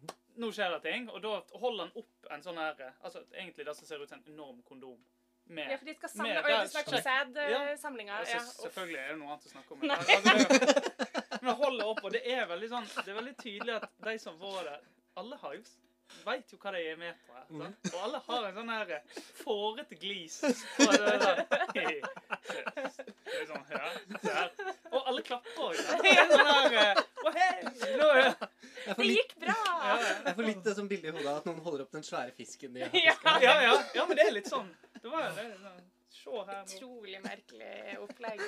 nå 0.41 0.49
skjer 0.51 0.71
det 0.77 0.81
ting. 0.87 1.09
Og 1.13 1.21
da 1.23 1.33
holder 1.61 1.85
han 1.87 1.91
opp 2.01 2.29
en 2.33 2.41
sånn 2.45 2.57
her 2.57 2.79
Altså 3.03 3.21
egentlig 3.33 3.65
det 3.67 3.75
som 3.77 3.85
ser 3.87 4.01
ut 4.03 4.09
som 4.09 4.19
en 4.23 4.33
enorm 4.33 4.61
kondom. 4.67 4.97
Med 5.45 5.67
ja, 5.73 5.75
for 5.77 5.85
de 5.85 5.93
skal 5.97 6.09
samle 6.09 6.33
Med- 6.33 6.45
Oi, 6.45 6.51
der- 6.51 6.63
du 6.63 6.69
snakker 6.71 6.93
om 6.95 7.01
sædsamlinga? 7.03 8.17
Altså, 8.19 8.37
Ja. 8.37 8.43
selvfølgelig 8.63 8.99
er 9.01 9.07
det 9.09 9.17
noe 9.19 9.27
annet 9.33 9.45
å 9.45 9.49
snakke 9.51 9.71
om. 9.71 9.79
Men, 9.79 9.91
altså, 9.91 11.41
men 11.43 11.55
holder 11.55 11.85
opp, 11.85 12.03
og 12.03 12.11
det 12.15 12.21
er 12.31 12.45
veldig 12.47 12.69
sånn 12.71 12.85
Det 12.95 13.07
er 13.11 13.17
veldig 13.19 13.33
tydelig 13.43 13.75
at 13.75 13.89
de 14.05 14.17
som 14.19 14.37
var 14.39 14.63
der 14.63 14.79
Alle 15.17 15.35
har 15.37 15.53
jo 15.57 15.61
Veit 16.25 16.51
jo 16.53 16.57
hva 16.61 16.71
de 16.71 16.79
er 16.91 16.95
med 16.95 17.15
på 17.25 17.33
her. 17.33 17.71
Og 17.89 17.99
alle 18.03 18.19
har 18.27 18.43
en 18.45 18.55
sånn 18.55 18.69
her 18.69 19.01
fårete 19.43 19.95
glis. 19.99 20.35
Og 20.43 20.91
det 20.93 21.19
der. 21.23 21.39
Det 21.73 23.41
er 23.41 23.47
sånn, 23.49 23.65
ja. 23.71 24.49
Og 24.91 25.07
alle 25.09 25.23
klapper 25.25 25.63
òg. 25.63 25.75
Sånn 25.83 26.45
her 26.75 27.01
Det 28.97 29.07
gikk 29.07 29.33
bra! 29.39 29.55
jeg 30.25 30.35
får 30.35 30.47
litt 30.49 30.63
det 30.65 30.75
som 30.75 30.87
bilde 30.91 31.07
i 31.09 31.15
hodet 31.15 31.33
at 31.37 31.45
noen 31.49 31.61
holder 31.63 31.85
opp 31.85 31.95
den 31.95 32.05
svære 32.05 32.33
fisken 32.35 32.73
de 32.75 32.83
har 32.85 32.95
Ja. 32.97 33.15
ja, 33.41 33.55
ja, 33.69 33.73
ja, 33.95 34.05
men 34.09 34.19
det 34.19 34.27
er 34.27 34.35
litt 34.35 34.49
sånn. 34.51 34.69
Det 34.99 35.09
var 35.11 35.29
det 35.29 35.33
sånn, 35.37 35.51
her 35.51 35.65
nå. 35.67 35.89
Utrolig 36.77 37.19
merkelig 37.23 37.97
opplegg. 37.99 38.41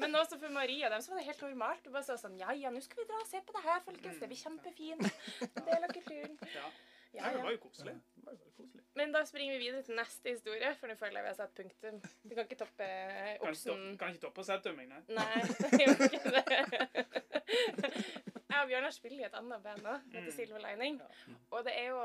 Men 0.00 0.14
også 0.16 0.38
for 0.40 0.52
Maria 0.54 0.88
dem 0.92 1.02
så 1.04 1.12
var 1.12 1.20
det 1.20 1.26
helt 1.28 1.42
normalt. 1.44 1.82
Du 1.84 1.90
bare 1.92 2.06
sa 2.06 2.16
sånn 2.20 2.38
Ja, 2.40 2.54
ja, 2.56 2.70
nå 2.72 2.80
skal 2.84 3.02
vi 3.02 3.08
dra 3.10 3.18
og 3.20 3.28
se 3.28 3.42
på 3.44 3.52
det 3.56 3.64
her, 3.66 3.82
folkens. 3.84 4.20
Det 4.22 4.28
blir 4.30 4.40
kjempefint. 4.40 5.04
Del 5.66 5.82
av 5.88 5.92
kulturen. 5.92 6.38
Ja. 7.12 7.26
Ja, 7.26 7.32
det 7.36 7.42
var 7.44 7.50
jo 7.52 7.58
koselig. 7.60 7.92
Det 8.16 8.24
var 8.24 8.32
jo 8.32 8.38
veldig 8.38 8.54
koselig. 8.56 8.82
Men 8.94 9.12
da 9.12 9.20
springer 9.24 9.58
vi 9.58 9.64
videre 9.66 9.82
til 9.82 9.96
neste 9.96 10.28
historie, 10.32 10.74
for 10.80 10.86
nå 10.88 10.94
føler 10.96 11.18
jeg 11.20 11.24
vi 11.24 11.28
har 11.28 11.34
satt 11.38 11.54
punktum. 11.54 12.00
Du 12.24 12.34
kan 12.34 12.44
ikke 12.46 12.58
toppe 12.62 12.84
eh, 12.84 13.18
Kan 13.18 13.32
ikke 13.34 13.48
oksen. 13.50 13.72
toppe- 13.72 13.98
kan 13.98 14.08
ikke 14.14 14.24
toppe 14.26 14.44
selvtømming, 14.44 14.88
nei. 14.88 15.00
Nei, 15.08 15.42
det 15.62 15.80
gjør 15.80 16.04
ikke 16.08 16.32
det. 16.36 16.44
Jeg 18.52 18.60
og 18.62 18.68
Bjørnar 18.68 18.92
spiller 18.94 19.22
i 19.22 19.26
et 19.28 19.34
annet 19.38 19.62
band 19.64 19.86
òg, 19.88 20.02
som 20.04 20.12
heter 20.12 20.30
Mm. 20.30 20.36
Silver 20.36 20.62
Lining. 20.66 21.00
Og 21.50 21.64
det 21.64 21.72
er 21.78 21.88
jo 21.92 22.02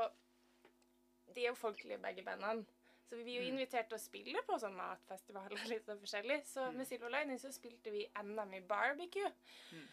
De 1.34 1.42
er 1.44 1.48
jo 1.50 1.54
folkelige, 1.54 1.98
begge 2.00 2.22
bandene. 2.24 2.64
Så 3.08 3.16
vi 3.16 3.22
blir 3.22 3.34
jo 3.36 3.42
Mm. 3.42 3.52
invitert 3.52 3.88
til 3.88 3.96
å 3.96 4.00
spille 4.00 4.40
på 4.46 4.56
sånn 4.58 4.74
matfestivaler 4.76 5.60
litt 5.72 5.84
sånn 5.86 6.00
forskjellig. 6.00 6.40
Så 6.46 6.70
Mm. 6.70 6.76
med 6.76 6.86
Silver 6.86 7.08
Lining 7.10 7.38
så 7.38 7.52
spilte 7.52 7.90
vi 7.92 8.06
NM 8.22 8.54
i 8.54 8.60
barbecue. 8.60 9.30
Mm. 9.72 9.88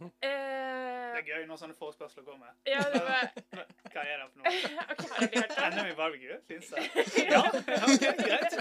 Det 0.00 0.10
Eh, 0.26 1.16
er 1.18 1.26
gøy 1.26 1.44
når 1.48 1.58
sånne 1.60 1.74
forespørsler 1.76 2.24
kommer. 2.24 2.52
ja, 2.66 2.80
det 2.94 3.00
var 3.04 3.28
Hva 3.92 4.04
er 4.06 4.22
det 4.22 4.26
for 4.30 4.38
noe? 4.40 4.52
OK, 4.92 5.02
har 5.10 5.26
dere 5.26 5.42
hørt 5.42 5.76
det? 5.76 5.84
i 5.90 5.96
barbecue? 5.98 6.38
Fins 6.48 6.70
det? 6.70 6.84
Ja, 7.30 7.42
ok, 7.50 8.04
greit. 8.20 8.56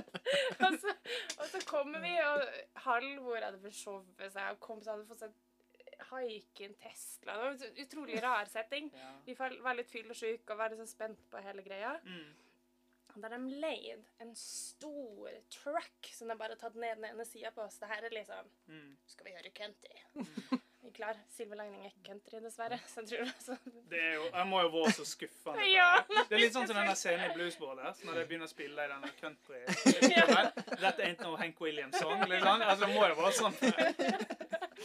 og, 0.66 0.78
så, 0.82 0.94
og 1.40 1.46
så 1.52 1.62
kommer 1.68 2.00
vi, 2.04 2.14
og 2.22 2.44
Halvor 2.86 3.40
hadde 3.42 3.60
forsovet 3.64 4.32
seg, 4.32 4.48
og 4.54 4.60
kompiser 4.64 4.94
hadde 4.96 5.08
fått 5.10 5.24
sett 5.26 5.42
haiken 6.10 6.74
Tesla. 6.82 7.32
Det 7.32 7.42
var 7.42 7.54
en 7.54 7.78
utrolig 7.86 8.18
rar 8.22 8.50
setting. 8.52 8.90
Ja. 8.94 9.12
Vi 9.26 9.34
var 9.40 9.78
litt 9.78 9.90
fyllesyke 9.90 10.52
og 10.52 10.58
var 10.60 10.70
litt 10.72 10.82
sånn 10.82 10.90
spent 10.92 11.22
på 11.32 11.40
hele 11.42 11.64
greia. 11.64 11.94
Mm. 12.04 12.34
Da 13.16 13.28
de 13.32 13.38
leid 13.62 14.04
en 14.20 14.34
stor 14.36 15.30
truck 15.52 16.10
som 16.12 16.28
de 16.28 16.36
bare 16.36 16.52
har 16.56 16.60
tatt 16.60 16.74
ned 16.76 16.98
den 17.00 17.08
ene 17.10 17.24
sida 17.24 17.50
på 17.54 17.64
oss. 17.64 17.78
Det 17.80 17.88
her 17.88 18.04
er 18.04 18.12
liksom 18.12 18.50
Mm. 18.68 18.96
Skal 19.06 19.26
vi 19.26 19.32
gjøre 19.36 19.50
country? 19.56 19.98
Vi 20.86 20.90
er 20.92 20.94
klar. 20.94 21.16
Silver 21.34 21.56
Lining 21.58 21.86
er 21.86 21.94
country, 22.06 22.38
dessverre. 22.44 22.76
Så 22.86 23.00
jeg 23.02 23.08
tror 23.10 23.22
er 23.26 23.40
sånn. 23.42 23.72
Det 23.90 23.98
er 23.98 24.12
jo, 24.14 24.26
jeg 24.28 24.46
må 24.46 24.60
jo 24.62 24.68
være 24.74 24.92
så 24.94 25.06
skuffende. 25.08 25.64
Ja. 25.72 25.88
det. 26.06 26.36
Er 26.36 26.42
litt 26.44 26.54
sånn 26.54 26.68
som 26.70 26.78
denne 26.78 26.94
scenen 26.94 27.24
i 27.26 27.34
Blues 27.34 27.56
Brothers, 27.58 28.04
når 28.06 28.20
de 28.20 28.24
begynner 28.30 28.46
å 28.46 28.52
spille 28.52 28.84
i 28.86 28.92
denne 28.92 29.10
country 29.18 29.62
er 30.86 31.02
ain't 31.08 31.24
no 31.24 31.34
Hank 31.40 31.58
Williams-song. 31.60 32.22
Liksom. 32.30 32.62
Altså, 32.62 32.86
det 32.86 32.94
må 32.94 33.08
jo 33.08 33.18
være 33.18 33.34
sånn. 33.40 34.35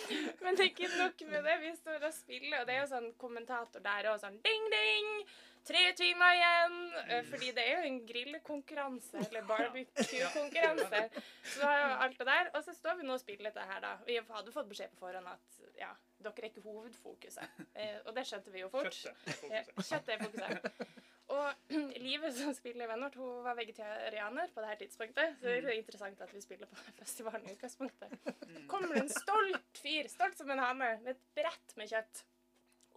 Men 0.43 0.57
det 0.57 0.65
er 0.65 0.69
ikke 0.71 0.89
nok 0.97 1.21
med 1.31 1.43
det. 1.47 1.55
Vi 1.61 1.71
står 1.77 2.03
og 2.09 2.13
spiller, 2.15 2.59
og 2.61 2.67
det 2.67 2.75
er 2.75 2.83
jo 2.83 2.89
sånn 2.91 3.09
kommentator 3.21 3.83
der 3.85 4.11
og 4.13 4.19
sånn 4.23 4.37
ding, 4.45 4.67
ding! 4.73 5.13
Tre 5.61 5.81
timer 5.93 6.33
igjen! 6.33 6.77
Eh, 7.13 7.19
Fordi 7.29 7.51
det 7.53 7.63
er 7.69 7.75
jo 7.83 7.89
en 7.91 7.99
grillkonkurranse, 8.09 9.19
eller 9.27 9.43
barbecue-konkurranse. 9.45 11.01
Så 11.53 11.67
er 11.69 11.77
jo 11.83 11.91
alt 12.07 12.17
det 12.17 12.27
der. 12.31 12.49
Og 12.57 12.63
så 12.65 12.73
står 12.73 12.97
vi 12.97 13.05
nå 13.05 13.13
og 13.13 13.21
spiller 13.21 13.51
dette 13.51 13.67
her, 13.69 13.83
da. 13.83 13.91
Vi 14.07 14.17
hadde 14.31 14.53
fått 14.55 14.69
beskjed 14.71 14.95
på 14.95 15.05
forhånd 15.05 15.29
at 15.29 15.61
ja, 15.77 15.91
dere 16.25 16.33
er 16.41 16.49
ikke 16.49 16.63
hovedfokuset. 16.65 17.61
Eh, 17.75 17.99
Og 18.07 18.15
det 18.17 18.25
skjønte 18.29 18.53
vi 18.53 18.63
jo 18.65 18.71
fort. 18.73 18.89
Kjøttet. 18.89 19.45
Er 19.51 19.69
fokuset. 19.69 19.91
Kjøttet 19.91 20.15
er 20.15 20.25
fokuset. 20.25 21.11
Og 21.32 21.72
Livet 22.08 22.36
som 22.36 22.54
spiller 22.58 22.86
i 22.86 22.89
Vennort, 22.91 23.15
hun 23.15 23.44
var 23.46 23.56
vegetarianer 23.56 24.52
på 24.54 24.62
det 24.63 24.72
her 24.74 24.80
tidspunktet. 24.82 25.38
Så 25.39 25.48
det 25.48 25.70
er 25.72 25.78
interessant 25.80 26.22
at 26.26 26.34
vi 26.36 26.41
spiller 26.44 26.67
på 26.72 26.76
den 26.82 26.98
festivalen 27.00 27.48
i 27.48 27.54
utgangspunktet. 27.56 28.17
Mm. 28.26 28.67
Kommer 28.72 28.94
det 28.98 29.06
en 29.06 29.13
stolt 29.15 29.80
fyr, 29.84 30.10
stolt 30.12 30.38
som 30.41 30.52
en 30.52 30.60
hane, 30.65 30.91
med 31.06 31.15
et 31.15 31.24
brett 31.38 31.76
med 31.80 31.89
kjøtt, 31.94 32.24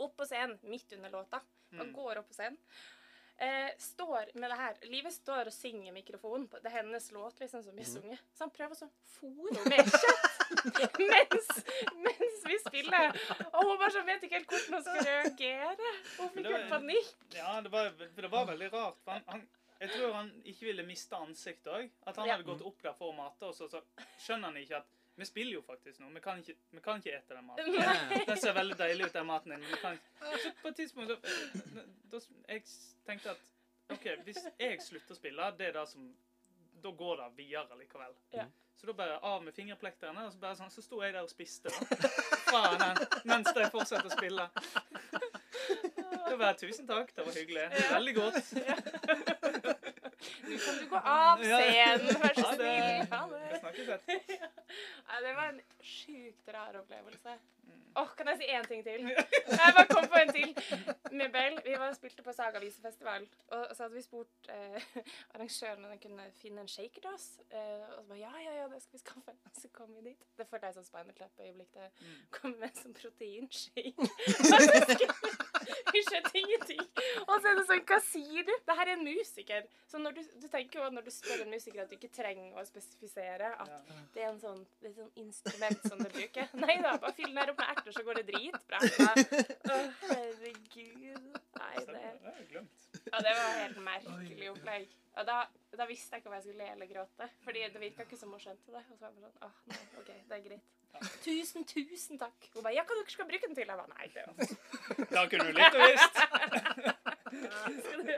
opp 0.02 0.16
på 0.18 0.26
scenen 0.26 0.58
midt 0.66 0.92
under 0.98 1.10
låta. 1.14 1.42
Og 1.74 1.80
Mm. 1.88 1.92
går 1.96 2.18
opp 2.20 2.28
på 2.30 2.34
scenen. 2.36 2.58
Eh, 3.42 3.70
står 3.82 4.28
med 4.38 4.46
det 4.52 4.56
her 4.60 4.76
Livet 4.86 5.10
står 5.16 5.48
og 5.50 5.54
synger 5.56 5.90
mikrofonen. 5.96 6.44
Det 6.52 6.68
er 6.70 6.76
hennes 6.76 7.08
låt 7.10 7.40
liksom 7.42 7.64
som 7.66 7.74
blir 7.74 7.84
sunget. 7.88 8.20
Så 8.30 8.44
han 8.44 8.52
prøver 8.54 8.78
å 8.78 8.90
fòre 9.16 9.64
med 9.72 9.90
kjøtt 9.90 10.33
mens, 11.12 11.50
mens 12.06 12.46
vi 12.48 12.58
spiller. 12.62 13.18
Og 13.52 13.60
hun 13.68 13.78
bare 13.80 13.90
så 13.94 14.02
vet 14.06 14.22
ikke 14.26 14.38
helt 14.40 14.48
hvordan 14.54 14.74
hun 14.74 14.86
skal 14.86 15.04
reagere. 15.08 15.92
Hun 16.18 16.32
fikk 16.36 16.48
helt 16.50 16.70
panikk. 16.72 17.12
Ja, 17.36 17.60
det 17.64 17.72
var, 17.74 17.92
det 18.16 18.30
var 18.32 18.48
veldig 18.52 18.72
rart. 18.72 18.98
For 19.04 19.16
han, 19.18 19.24
han, 19.28 19.46
jeg 19.80 19.90
tror 19.96 20.12
han 20.16 20.32
ikke 20.44 20.68
ville 20.70 20.84
miste 20.88 21.16
ansiktet 21.18 21.72
òg. 21.72 21.88
At 22.06 22.16
han 22.20 22.28
Ja. 22.28 22.36
hadde 22.38 22.48
gått 22.48 22.62
opp 22.64 22.82
der 22.82 22.94
for 22.98 23.12
å 23.12 23.16
mate, 23.16 23.48
og 23.50 23.54
så, 23.56 23.68
så 23.68 23.82
skjønner 24.24 24.52
han 24.52 24.60
ikke 24.62 24.80
at 24.82 24.92
vi 25.14 25.26
spiller 25.28 25.54
jo 25.54 25.62
faktisk 25.62 26.00
nå. 26.02 26.08
Vi 26.10 26.20
kan 26.24 26.40
ikke, 26.42 26.56
vi 26.74 26.80
kan 26.82 26.98
ikke 26.98 27.12
ete 27.14 27.36
den 27.36 27.44
maten. 27.46 27.68
Nei. 27.76 28.24
Den 28.26 28.38
ser 28.42 28.56
veldig 28.56 28.74
deilig 28.80 29.04
ut, 29.06 29.12
den 29.14 29.26
maten 29.28 29.52
din. 29.54 29.66
Vi 29.70 29.78
kan. 29.78 29.98
Så 30.42 30.50
på 30.62 30.72
et 30.72 30.76
tidspunkt 30.80 31.12
så 31.12 31.18
da, 32.10 32.20
Jeg 32.48 32.64
tenkte 33.06 33.30
at 33.36 33.50
OK, 33.94 34.08
hvis 34.26 34.40
jeg 34.58 34.80
slutter 34.82 35.14
å 35.14 35.18
spille, 35.20 35.50
det 35.58 35.68
er 35.68 35.76
det 35.76 35.84
som 35.92 36.08
Da 36.84 36.90
går 36.92 37.16
det 37.16 37.30
videre 37.36 37.78
likevel. 37.80 38.12
Ja. 38.36 38.44
Så 38.76 38.86
da 38.86 38.92
bare 38.92 39.18
av 39.18 39.42
med 39.44 39.54
fingerplekterne, 39.54 40.26
og 40.26 40.32
så 40.34 40.38
bare 40.42 40.56
sånn, 40.58 40.72
så 40.72 40.82
sto 40.84 40.98
jeg 41.00 41.14
der 41.14 41.24
og 41.24 41.30
spiste 41.32 41.70
da. 41.72 42.08
Fra 42.50 42.90
mens 43.24 43.48
de 43.56 43.64
fortsatte 43.72 44.10
å 44.10 44.12
spille. 44.12 44.48
Det 46.24 46.36
var 46.40 46.56
Tusen 46.58 46.86
takk, 46.88 47.12
det 47.14 47.24
var 47.24 47.36
hyggelig. 47.36 47.62
Ja. 47.78 47.88
Veldig 47.94 48.14
godt. 48.16 49.73
Nå 50.44 50.58
kan 50.64 50.78
du 50.80 50.86
gå 50.90 51.00
av 51.14 51.42
scenen, 51.44 52.20
vær 52.22 52.34
så 52.38 52.52
snill. 52.54 53.06
Ha 53.10 53.22
det. 53.32 53.42
Nei, 55.08 55.18
det 55.24 55.34
var 55.36 55.48
en 55.52 55.60
sjukt 55.84 56.48
rar 56.54 56.80
opplevelse. 56.82 57.34
Åh, 57.94 58.02
Åh, 58.02 58.08
kan 58.18 58.26
jeg 58.32 58.38
si 58.40 58.46
én 58.50 58.64
ting 58.66 58.80
til? 58.82 59.04
Jeg 59.54 59.74
bare 59.76 59.84
kom 59.86 60.06
på 60.10 60.18
en 60.18 60.32
til. 60.34 60.50
Med 61.14 61.30
Bell. 61.30 61.60
Vi 61.62 61.76
var 61.78 61.92
spilte 61.94 62.24
på 62.26 62.32
Sagavisefestival, 62.34 63.22
og 63.54 63.70
så 63.76 63.84
hadde 63.84 63.94
vi 63.94 64.02
spurt 64.02 64.48
eh, 64.50 64.82
arrangøren 65.36 65.84
om 65.86 65.92
de 65.94 65.98
kunne 66.02 66.26
finne 66.40 66.64
en 66.64 66.68
shaker 66.72 67.04
til 67.04 67.12
oss. 67.12 67.28
Eh, 67.54 67.84
og 67.94 68.00
så 68.02 68.08
bare 68.08 68.18
ja, 68.24 68.32
ja, 68.42 68.56
ja, 68.58 68.66
det 68.72 68.80
skal 68.82 68.98
vi 68.98 69.02
skaffe. 69.04 69.36
Og 69.46 69.54
så 69.62 69.70
kom 69.78 69.94
vi 69.94 70.02
dit. 70.10 70.26
Det 70.40 70.48
følte 70.50 70.66
jeg 70.72 70.74
som 70.80 70.88
Spinal 70.90 71.14
Clap-øyeblikk. 71.20 71.70
Det 71.78 71.90
Mm. 72.02 72.18
kom 72.34 72.56
med 72.58 72.68
en 72.72 72.80
sånn 72.82 72.96
proteinshake. 72.98 73.94
Så 75.94 76.02
skjønte 76.08 76.32
ingenting. 76.40 76.82
Og 77.26 77.34
så 77.38 77.50
er 77.50 77.58
det 77.58 77.64
sånn, 77.68 77.82
hva 77.88 77.98
sier 78.04 78.46
du? 78.46 78.52
Det 78.66 78.76
her 78.78 78.90
er 78.90 78.96
en 78.98 79.04
musiker. 79.06 79.66
Så 79.90 80.00
du, 80.02 80.20
du 80.42 80.46
tenker 80.50 80.80
jo 80.80 80.90
når 80.94 81.06
du 81.06 81.12
spør 81.14 81.44
en 81.44 81.52
musiker 81.54 81.84
at 81.84 81.92
du 81.92 81.96
ikke 81.98 82.12
trenger 82.14 82.58
å 82.58 82.66
spesifisere 82.68 83.52
at 83.62 83.92
det 84.14 84.24
er 84.24 84.30
en 84.32 84.40
sånn, 84.42 84.62
det 84.82 84.90
er 84.90 84.96
sånn 84.98 85.12
instrument 85.24 85.86
som 85.86 86.02
du 86.02 86.08
bruker. 86.08 86.50
Nei 86.64 86.78
da, 86.82 86.96
bare 86.98 87.14
fyll 87.16 87.30
den 87.30 87.40
her 87.42 87.54
opp 87.54 87.62
med 87.62 87.72
erter, 87.76 87.96
så 87.96 88.04
går 88.06 88.20
det 88.20 88.26
dritbra. 88.32 88.82
Å, 88.82 89.80
herregud. 90.10 91.30
Nei, 91.60 91.74
det, 91.74 91.84
Stemmer, 91.84 92.12
det 92.20 92.30
har 92.30 92.40
jeg 92.42 92.50
glemt. 92.54 92.93
Ja, 93.14 93.22
det 93.28 93.34
var 93.38 93.56
helt 93.62 93.80
merkelig 93.88 94.50
opplegg. 94.52 94.92
Og 95.14 95.26
da, 95.28 95.36
da 95.78 95.84
visste 95.86 96.16
jeg 96.16 96.22
ikke 96.24 96.30
om 96.32 96.34
jeg 96.34 96.42
skulle 96.48 96.64
le 96.64 96.70
eller 96.74 96.88
gråte, 96.90 97.28
fordi 97.44 97.60
det 97.70 97.80
virka 97.82 98.02
ikke 98.02 98.16
som 98.18 98.32
hun 98.34 98.40
skjønte 98.42 98.72
det. 98.74 98.80
Og 98.90 98.96
så 98.98 99.04
var 99.04 99.12
jeg 99.12 99.20
bare 99.20 99.28
sånn, 99.28 99.42
åh, 99.46 99.60
nei, 99.70 99.82
ok, 100.00 100.10
det 100.30 100.38
er 100.38 100.48
greit. 100.48 100.72
Tusen, 101.24 101.64
tusen 101.66 102.18
takk. 102.20 102.48
Hun 102.54 102.62
bare, 102.62 102.74
ja, 102.76 102.82
hva 102.86 102.94
dere 102.98 103.10
skal 103.14 103.26
bruke 103.30 103.46
den 103.48 103.56
til? 103.58 103.66
Jeg 103.66 103.78
bare, 103.78 103.90
nei, 103.94 104.06
det 104.14 104.22
var 104.26 104.34
Da 105.14 105.24
kunne 105.30 105.46
du 105.48 105.56
litt 105.58 105.74
og 105.74 105.80
visst. 105.90 106.18
skal 107.84 108.04
du. 108.04 108.12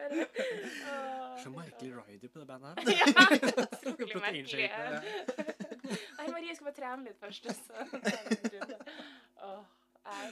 Åh, 0.91 1.39
Så 1.43 1.53
merkelig 1.55 1.93
rider 2.09 2.29
på 2.33 2.39
det 2.43 2.47
bandet 2.47 2.69
her. 2.77 2.85
Ja, 2.97 3.93
utrolig 3.93 4.21
merkelig. 4.21 4.69
Nei, 6.19 6.27
Marie 6.33 6.55
skal 6.57 6.67
bare 6.69 6.77
trene 6.81 7.07
litt 7.09 7.21
først, 7.21 7.49
så 7.49 7.73
tar 7.93 8.29
vi 8.29 8.37
en 8.37 8.53
runde. 8.57 8.79
Åh, 9.47 9.63
nei. 10.09 10.29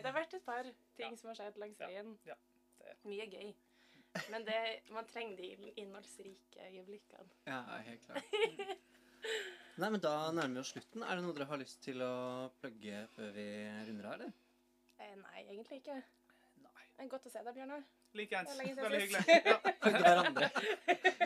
det 0.00 0.06
har 0.08 0.16
vært 0.16 0.34
et 0.38 0.46
par 0.46 0.66
ting 0.98 1.18
som 1.20 1.30
har 1.30 1.38
skjedd 1.38 1.58
langs 1.62 1.78
Ja, 1.82 1.86
veien. 1.90 2.14
ja, 2.26 2.36
det- 2.80 2.96
Mye 3.08 3.26
gøy. 3.30 3.52
Men 4.30 4.44
det, 4.46 4.60
man 4.94 5.06
trenger 5.10 5.36
de 5.36 5.72
innholdsrike 5.80 6.68
øyeblikkene. 6.68 7.28
Ja, 7.46 7.62
helt 7.88 8.06
klart. 8.06 8.36
Nei, 9.80 9.88
men 9.90 10.00
da 10.02 10.12
nærmer 10.30 10.60
vi 10.60 10.62
oss 10.62 10.70
slutten. 10.74 11.02
Er 11.02 11.18
det 11.18 11.24
noe 11.24 11.34
dere 11.34 11.48
har 11.50 11.58
lyst 11.58 11.80
til 11.82 12.02
å 12.04 12.14
plugge 12.60 13.00
før 13.16 13.32
vi 13.34 13.46
runder 13.88 14.06
av, 14.06 14.14
eller? 14.18 14.34
Eh, 15.02 15.16
nei, 15.18 15.40
egentlig 15.48 15.80
ikke. 15.80 15.96
Nei. 16.62 16.84
Det 16.94 17.06
er 17.06 17.10
godt 17.10 17.26
å 17.26 17.32
se 17.32 17.42
deg, 17.42 17.56
Bjørnar. 17.56 17.82
Likeens. 18.14 18.54
Veldig 18.78 19.00
hyggelig. 19.02 19.38
Ja. 19.48 19.56
Hverandre. 20.04 20.50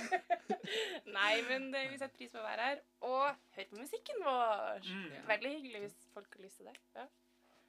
Nei, 1.18 1.34
men 1.48 1.68
det, 1.72 1.84
vi 1.92 2.00
setter 2.00 2.16
pris 2.16 2.32
på 2.32 2.40
å 2.40 2.46
være 2.46 2.70
her. 2.70 2.82
Og 3.08 3.26
hør 3.56 3.68
på 3.70 3.80
musikken 3.82 4.24
vår. 4.24 4.88
Mm. 4.88 5.08
Veldig 5.28 5.52
hyggelig 5.58 5.84
hvis 5.84 5.98
folk 6.14 6.38
har 6.38 6.46
lyst 6.46 6.62
til 6.62 6.70
det. 6.70 6.76
Ja, 6.96 7.04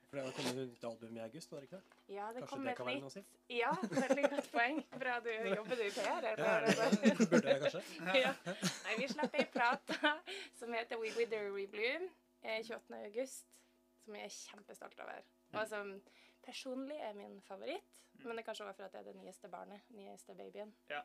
For 0.09 0.17
det 0.17 0.23
har 0.25 0.31
kommet 0.33 0.57
et 0.57 0.69
nytt 0.71 0.83
album 0.89 1.17
i 1.17 1.19
august, 1.21 1.51
var 1.51 1.59
det 1.61 1.67
ikke 1.67 1.79
det? 1.79 1.97
ja 2.15 2.27
det 2.33 2.39
Kanskje 2.41 2.49
kommer 2.49 2.69
det 2.69 2.77
kan 2.79 2.87
være 2.87 3.01
noe 3.03 3.09
å 3.09 3.13
si? 3.13 3.21
Ja, 3.53 3.73
veldig 3.91 4.23
godt 4.31 4.47
poeng. 4.55 4.79
Bra 5.03 5.17
du 5.21 5.29
jobber 5.35 5.77
du 5.77 5.83
i 5.85 5.91
PR. 5.93 6.25
eller 6.31 6.41
Ja, 6.47 6.55
det? 6.63 7.27
Burde 7.33 7.53
jeg 7.53 7.61
kanskje? 7.65 7.83
ja. 8.23 8.31
Nei, 8.87 8.95
vi 8.97 9.09
slapp 9.11 9.37
ei 9.37 9.45
plate 9.53 10.15
som 10.57 10.73
heter 10.73 10.97
We 11.03 11.13
Wither 11.13 11.51
We 11.53 11.67
Bloom 11.69 12.07
eh, 12.41 12.57
28. 12.65 13.03
august, 13.03 13.45
som 14.01 14.17
jeg 14.17 14.31
er 14.31 14.35
kjempestolt 14.39 15.05
over. 15.05 15.29
Og 15.53 15.69
som 15.75 15.93
personlig 16.47 16.97
er 17.05 17.13
min 17.21 17.37
favoritt, 17.45 17.93
men 18.23 18.33
det 18.33 18.41
er 18.41 18.49
kanskje 18.49 18.65
også 18.65 18.79
for 18.81 18.89
at 18.89 18.97
det 18.97 19.03
er 19.03 19.11
det 19.11 19.17
nyeste 19.21 19.53
barnet, 19.53 19.85
nyeste 19.93 20.33
babyen. 20.41 20.73
Ja. 20.89 21.03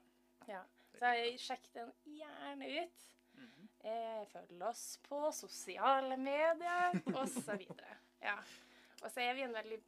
Ja. 0.49 0.65
Så 0.97 1.13
jeg 1.19 1.37
sjekk 1.45 1.69
den 1.77 1.93
gjerne 2.09 2.73
ut. 2.81 3.09
Mhm. 3.37 3.69
Eh, 3.85 4.25
følg 4.33 4.63
oss 4.65 4.85
på 5.05 5.27
sosiale 5.35 6.17
medier, 6.17 6.95
videre. 7.05 7.99
Ja. 8.23 8.39
Og 9.05 9.11
så 9.13 9.21
er 9.21 9.35
vi 9.37 9.43
en 9.45 9.53
veldig 9.55 9.79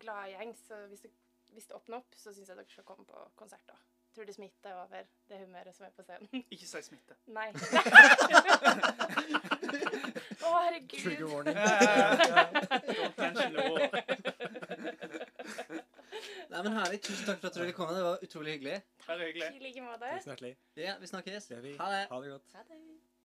glad 0.00 0.30
gjeng, 0.32 0.54
så 0.66 0.74
hvis 0.88 1.00
det, 1.04 1.10
hvis 1.52 1.66
det 1.68 1.76
åpner 1.76 1.96
opp, 2.00 2.14
så 2.16 2.32
syns 2.32 2.48
jeg 2.48 2.56
dere 2.56 2.70
skal 2.72 2.86
komme 2.88 3.04
på 3.08 3.18
konsert. 3.36 3.66
da. 3.68 3.76
Tror 4.12 4.24
det 4.28 4.34
smitter 4.36 4.74
over 4.76 5.04
det 5.28 5.38
humøret 5.40 5.74
som 5.76 5.86
er 5.86 5.92
på 5.96 6.02
scenen. 6.04 6.28
Ikke 6.54 6.66
si 6.68 6.82
smitte. 6.88 7.14
Nei. 7.32 7.48
Å, 10.42 10.50
herregud. 10.64 10.98
Trigger 11.00 11.28
warning. 11.32 11.56
Nei, 16.52 16.60
men 16.62 16.72
Herlig. 16.76 16.98
Tusen 17.06 17.24
takk 17.24 17.40
for 17.40 17.48
at 17.48 17.54
dere 17.56 17.64
ville 17.64 17.76
komme. 17.76 17.94
Det 17.96 18.04
var 18.04 18.26
utrolig 18.26 18.50
hyggelig. 18.58 18.76
Takk. 19.06 19.22
I 19.22 19.62
like 19.64 19.84
måte. 19.86 20.10
Tusen 20.18 20.32
hjertelig. 20.34 20.52
Ja, 20.76 20.98
Vi 21.00 21.06
snakkes. 21.08 21.48
Ha 21.48 21.62
det. 21.64 22.04
Ha 22.12 22.20
det 22.20 22.34
godt. 22.34 22.52
Ha 22.58 22.66
det. 22.68 22.80